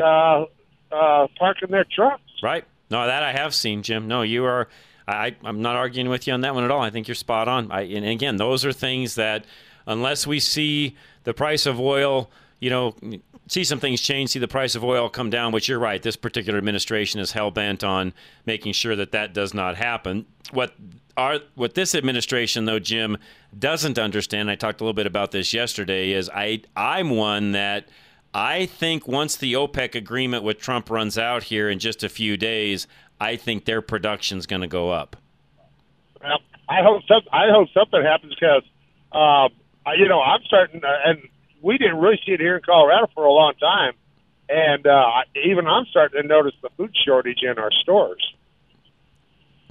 [0.00, 0.44] uh,
[0.92, 2.22] uh, parking their trucks.
[2.42, 2.64] Right.
[2.90, 4.08] No, that I have seen, Jim.
[4.08, 4.68] No, you are.
[5.08, 6.80] I, I'm not arguing with you on that one at all.
[6.80, 7.72] I think you're spot on.
[7.72, 9.44] I, and again, those are things that,
[9.86, 10.94] unless we see
[11.24, 12.30] the price of oil,
[12.62, 12.94] you know,
[13.48, 15.50] see some things change, see the price of oil come down.
[15.50, 16.00] Which you're right.
[16.00, 18.14] This particular administration is hell bent on
[18.46, 20.26] making sure that that does not happen.
[20.52, 20.72] What
[21.16, 23.18] are what this administration though, Jim,
[23.58, 24.48] doesn't understand.
[24.48, 26.12] I talked a little bit about this yesterday.
[26.12, 27.88] Is I I'm one that.
[28.34, 32.38] I think once the OPEC agreement with Trump runs out here in just a few
[32.38, 32.86] days,
[33.20, 35.16] I think their production's going to go up.
[36.22, 38.62] Well, I hope some, I hope something happens because
[39.12, 39.48] I-
[39.98, 41.28] you know I'm starting, uh, and
[41.62, 43.94] we didn't really see it here in Colorado for a long time,
[44.48, 48.22] and uh, even I'm starting to notice the food shortage in our stores.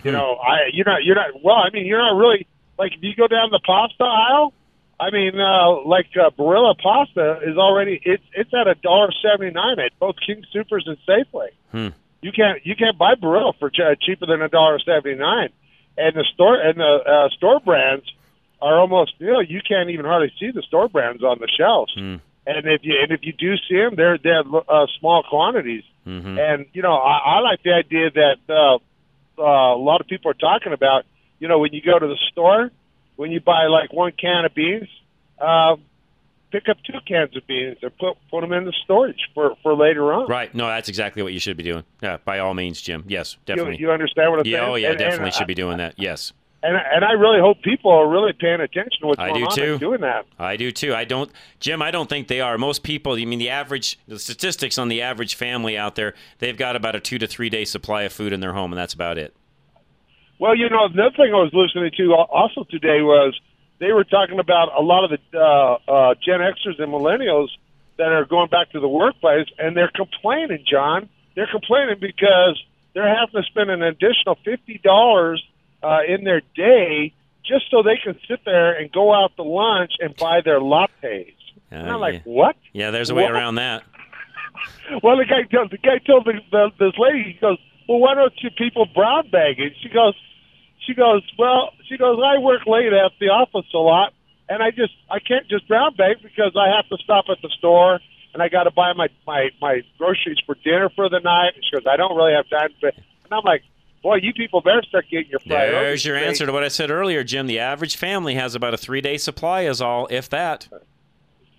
[0.04, 1.58] You know, I you're not you're not well.
[1.58, 2.48] I mean, you're not really
[2.80, 4.54] like if you go down the pasta aisle.
[5.00, 9.52] I mean, uh, like uh, Barilla pasta is already it's it's at a dollar seventy
[9.52, 11.50] nine at both King Supers and Safeway.
[11.72, 11.90] Hmm.
[12.22, 15.50] You can't you can't buy Barilla for ch- cheaper than a dollar seventy nine,
[15.98, 18.06] and the store and the uh, store brands
[18.62, 21.94] are almost you know you can't even hardly see the store brands on the shelves.
[21.96, 22.16] Hmm.
[22.46, 25.84] And if you and if you do see them, they're they're uh, small quantities.
[26.08, 26.40] Mhm.
[26.40, 28.76] And you know, I, I like the idea that uh,
[29.40, 31.06] uh, a lot of people are talking about.
[31.40, 32.70] You know, when you go to the store,
[33.16, 34.88] when you buy like one can of beans,
[35.40, 35.76] uh,
[36.52, 39.76] pick up two cans of beans and put put them in the storage for for
[39.76, 40.28] later on.
[40.28, 40.54] Right.
[40.54, 41.84] No, that's exactly what you should be doing.
[42.02, 43.04] Yeah, by all means, Jim.
[43.08, 43.78] Yes, definitely.
[43.78, 44.72] you understand what I'm yeah, saying?
[44.72, 45.94] oh yeah, And- and definitely I- should be doing that.
[45.98, 46.34] Yes.
[46.64, 49.46] And and I really hope people are really paying attention to what's I going do
[49.48, 49.80] on too.
[49.80, 50.26] doing that.
[50.38, 50.94] I do too.
[50.94, 51.82] I don't, Jim.
[51.82, 52.58] I don't think they are.
[52.58, 53.14] Most people.
[53.14, 56.96] I mean, the average, the statistics on the average family out there, they've got about
[56.96, 59.34] a two to three day supply of food in their home, and that's about it.
[60.38, 63.40] Well, you know, another thing I was listening to also today was
[63.80, 67.50] they were talking about a lot of the uh, uh, Gen Xers and millennials
[67.98, 71.10] that are going back to the workplace, and they're complaining, John.
[71.36, 72.62] They're complaining because
[72.94, 75.44] they're having to spend an additional fifty dollars
[75.84, 77.14] uh, in their day
[77.46, 81.34] just so they can sit there and go out to lunch and buy their lattes.
[81.72, 82.20] and Uh, I'm like, yeah.
[82.26, 82.56] what?
[82.74, 83.32] Yeah, there's a way What?
[83.34, 83.84] around that.
[85.02, 87.58] Well, the guy tells the guy told the, the, this lady, he goes,
[87.88, 90.14] "Well, why don't you people brown bag it?" She goes,
[90.86, 94.14] "She goes, well, she goes, I work late at the office a lot,
[94.50, 97.50] and I just I can't just brown bag because I have to stop at the
[97.58, 98.00] store
[98.34, 101.64] and I got to buy my my my groceries for dinner for the night." And
[101.64, 103.64] she goes, "I don't really have time." To, and I'm like,
[104.02, 106.90] "Boy, you people better start getting your priorities There's your answer to what I said
[106.92, 107.48] earlier, Jim.
[107.48, 110.68] The average family has about a three day supply, is all, if that.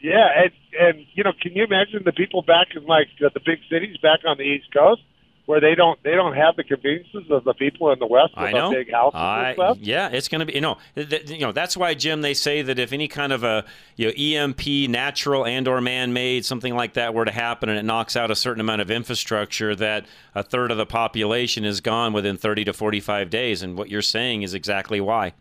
[0.00, 3.40] Yeah, and and you know, can you imagine the people back in like uh, the
[3.40, 5.02] big cities back on the East Coast
[5.46, 8.44] where they don't they don't have the conveniences of the people in the West with
[8.46, 8.70] I know.
[8.70, 10.54] big houses I, yeah, it's going to be.
[10.54, 12.22] You know, th- you know that's why Jim.
[12.22, 13.64] They say that if any kind of a
[13.96, 17.78] you know EMP, natural and or man made, something like that were to happen, and
[17.78, 21.80] it knocks out a certain amount of infrastructure, that a third of the population is
[21.80, 23.62] gone within 30 to 45 days.
[23.62, 25.34] And what you're saying is exactly why.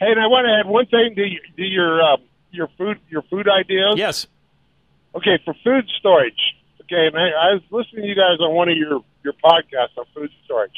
[0.00, 2.98] Hey, and I want to add one thing to your, to your um, your food
[3.10, 3.94] your food ideas.
[3.96, 4.26] Yes.
[5.14, 8.76] Okay, for food storage, Okay, man, I was listening to you guys on one of
[8.76, 10.74] your your podcasts on food storage,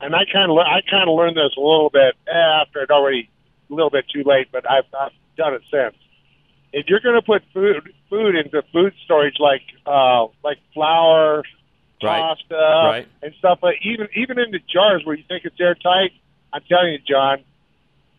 [0.00, 3.30] and I kind of I kind of learned this a little bit after it already
[3.70, 5.94] a little bit too late, but I've, I've done it since.
[6.72, 11.44] If you're going to put food food into food storage like uh, like flour,
[12.02, 12.18] Right.
[12.18, 13.08] pasta, Right.
[13.22, 16.10] and stuff, but even even into jars where you think it's airtight,
[16.52, 17.44] I'm telling you, John,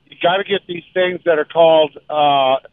[0.06, 2.64] you got to get these things that are called uh,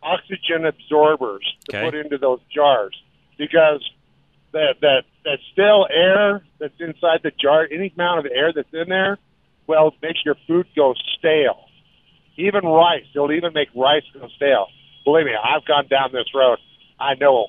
[0.00, 1.84] oxygen absorbers to Okay.
[1.84, 2.94] put into those jars
[3.40, 3.82] because
[4.52, 8.90] that that that stale air that's inside the jar, any amount of air that's in
[8.90, 9.18] there,
[9.66, 11.64] well, makes your food go stale.
[12.36, 14.66] Even rice, it'll even make rice go stale.
[15.04, 16.58] Believe me, I've gone down this road.
[17.00, 17.46] I know,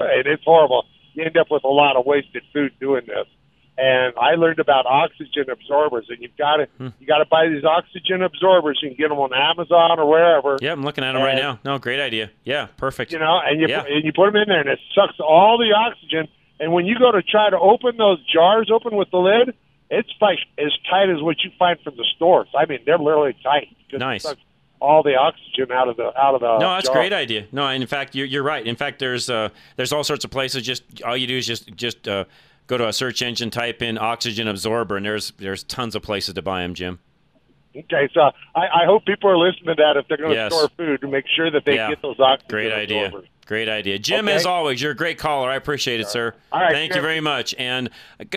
[0.00, 0.86] and it's horrible.
[1.12, 3.26] You end up with a lot of wasted food doing this.
[3.78, 6.68] And I learned about oxygen absorbers, and you've got to
[6.98, 8.78] you got to buy these oxygen absorbers.
[8.82, 10.56] You can get them on Amazon or wherever.
[10.62, 11.60] Yeah, I'm looking at them right now.
[11.64, 12.30] No, great idea.
[12.44, 13.12] Yeah, perfect.
[13.12, 13.84] You know, and you Yeah.
[13.86, 16.26] and you put them in there, and it sucks all the oxygen.
[16.58, 19.54] And when you go to try to open those jars, open with the lid,
[19.90, 22.48] it's like as tight as what you find from the stores.
[22.58, 23.68] I mean, they're literally tight.
[23.92, 24.24] Nice.
[24.80, 26.58] All the oxygen out of the out of the.
[26.60, 27.44] No, that's a great idea.
[27.52, 28.66] No, and in fact, you're, you're right.
[28.66, 30.62] In fact, there's uh, there's all sorts of places.
[30.62, 32.24] Just all you do is just just uh,
[32.66, 36.34] go to a search engine, type in oxygen absorber, and there's there's tons of places
[36.34, 36.98] to buy them, Jim.
[37.76, 40.52] Okay, so I, I hope people are listening to that if they're going to Yes.
[40.54, 41.90] store food to make sure that they Yeah.
[41.90, 43.06] get those oxygen Great idea.
[43.06, 43.28] absorbers.
[43.44, 43.98] Great idea.
[43.98, 44.34] Jim, Okay.
[44.36, 45.50] as always, you're a great caller.
[45.50, 46.34] I appreciate it, sir.
[46.50, 47.54] All right, Thank you very much.
[47.58, 47.90] And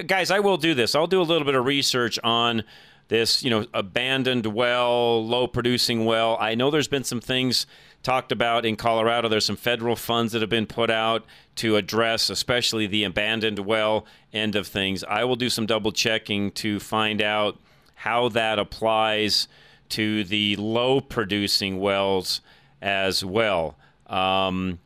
[0.07, 0.93] guys, I will do this.
[0.93, 2.63] I'll do a little bit of research on
[3.07, 6.37] this, you know, abandoned well, low producing well.
[6.39, 7.65] I know there's been some things
[8.03, 9.27] talked about in Colorado.
[9.27, 11.25] There's some federal funds that have been put out
[11.55, 15.03] to address, especially the abandoned well end of things.
[15.03, 17.59] I will do some double checking to find out
[17.95, 19.47] how that applies
[19.89, 22.41] to the low producing wells
[22.81, 23.75] as well.
[24.07, 24.79] Um,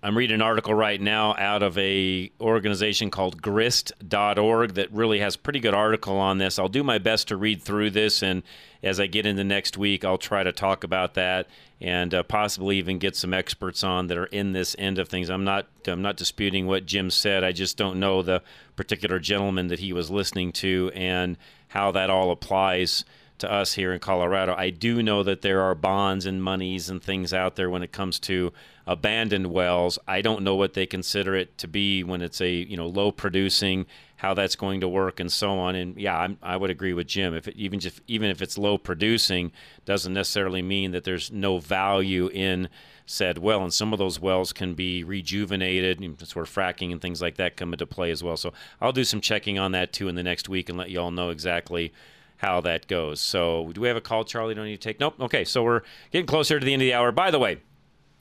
[0.00, 5.36] I'm reading an article right now out of a organization called grist.org that really has
[5.36, 6.56] pretty good article on this.
[6.58, 8.44] I'll do my best to read through this and
[8.80, 11.48] as I get into next week, I'll try to talk about that
[11.80, 15.30] and uh, possibly even get some experts on that are in this end of things.
[15.30, 17.42] I'm not I'm not disputing what Jim said.
[17.42, 18.42] I just don't know the
[18.76, 21.36] particular gentleman that he was listening to and
[21.68, 23.04] how that all applies
[23.38, 24.54] to us here in Colorado.
[24.56, 27.92] I do know that there are bonds and monies and things out there when it
[27.92, 28.52] comes to
[28.88, 29.98] abandoned wells.
[30.08, 33.12] I don't know what they consider it to be when it's a you know low
[33.12, 33.86] producing,
[34.16, 35.76] how that's going to work and so on.
[35.76, 37.34] And yeah, I'm, I would agree with Jim.
[37.34, 39.52] If it, even if even if it's low producing,
[39.84, 42.70] doesn't necessarily mean that there's no value in
[43.04, 43.62] said well.
[43.62, 46.00] And some of those wells can be rejuvenated.
[46.00, 48.36] and That's where fracking and things like that come into play as well.
[48.36, 51.00] So I'll do some checking on that too in the next week and let you
[51.00, 51.92] all know exactly
[52.38, 53.20] how that goes.
[53.20, 54.54] So, do we have a call, Charlie?
[54.54, 55.00] Don't need to take.
[55.00, 55.14] Nope.
[55.20, 57.12] Okay, so we're getting closer to the end of the hour.
[57.12, 57.58] By the way,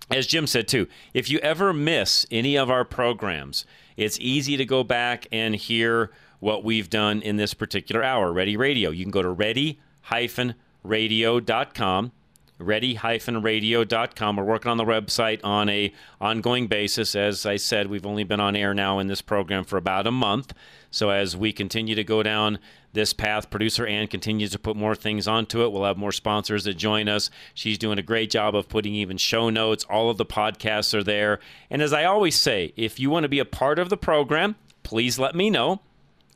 [0.09, 4.65] as Jim said too, if you ever miss any of our programs, it's easy to
[4.65, 8.31] go back and hear what we've done in this particular hour.
[8.31, 8.91] Ready Radio.
[8.91, 12.11] You can go to ready-radio.com
[12.59, 14.35] ready-radio.com.
[14.35, 17.15] We're working on the website on a ongoing basis.
[17.15, 20.11] As I said, we've only been on air now in this program for about a
[20.11, 20.53] month.
[20.89, 22.59] So as we continue to go down
[22.93, 25.71] this path, producer Ann continues to put more things onto it.
[25.71, 27.29] We'll have more sponsors that join us.
[27.53, 29.85] She's doing a great job of putting even show notes.
[29.89, 31.39] All of the podcasts are there.
[31.69, 34.55] And as I always say, if you want to be a part of the program,
[34.83, 35.81] please let me know.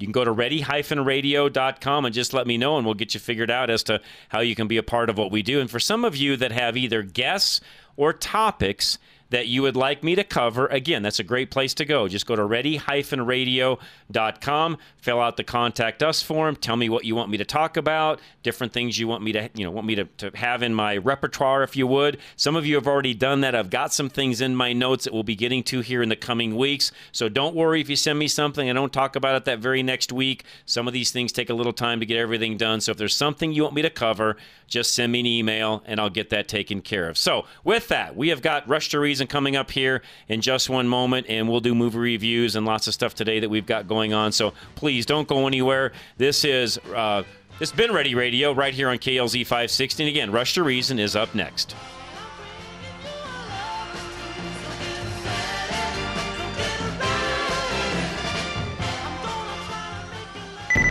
[0.02, 3.52] You can go to ready-radio.com and just let me know, and we'll get you figured
[3.52, 5.62] out as to how you can be a part of what we do.
[5.62, 7.62] And for some of you that have either guests
[7.96, 8.98] or topics
[9.32, 12.08] that you would like me to cover, again, that's a great place to go.
[12.08, 17.32] Just go to ready-radio.com, fill out the contact us form, tell me what you want
[17.32, 20.06] me to talk about, different things you want me to, you know, want me to,
[20.18, 22.18] to have in my repertoire, if you would.
[22.36, 23.56] Some of you have already done that.
[23.56, 26.16] I've got some things in my notes that we'll be getting to here in the
[26.16, 26.92] coming weeks.
[27.12, 28.70] So don't worry if you send me something.
[28.70, 30.44] I don't talk about it that very next week.
[30.66, 32.82] Some of these things take a little time to get everything done.
[32.82, 34.36] So if there's something you want me to cover,
[34.68, 37.18] just send me an email and I'll get that taken care of.
[37.18, 40.88] So with that, we have got Rush to Reason coming up here in just one
[40.88, 44.14] moment, and we'll do movie reviews and lots of stuff today that we've got going
[44.14, 44.32] on.
[44.32, 45.92] So please don't go anywhere.
[46.18, 47.24] This is uh,
[47.60, 50.04] this has been Ready Radio right here on KLZ 560.
[50.04, 51.76] And again, Rush to Reason is up next.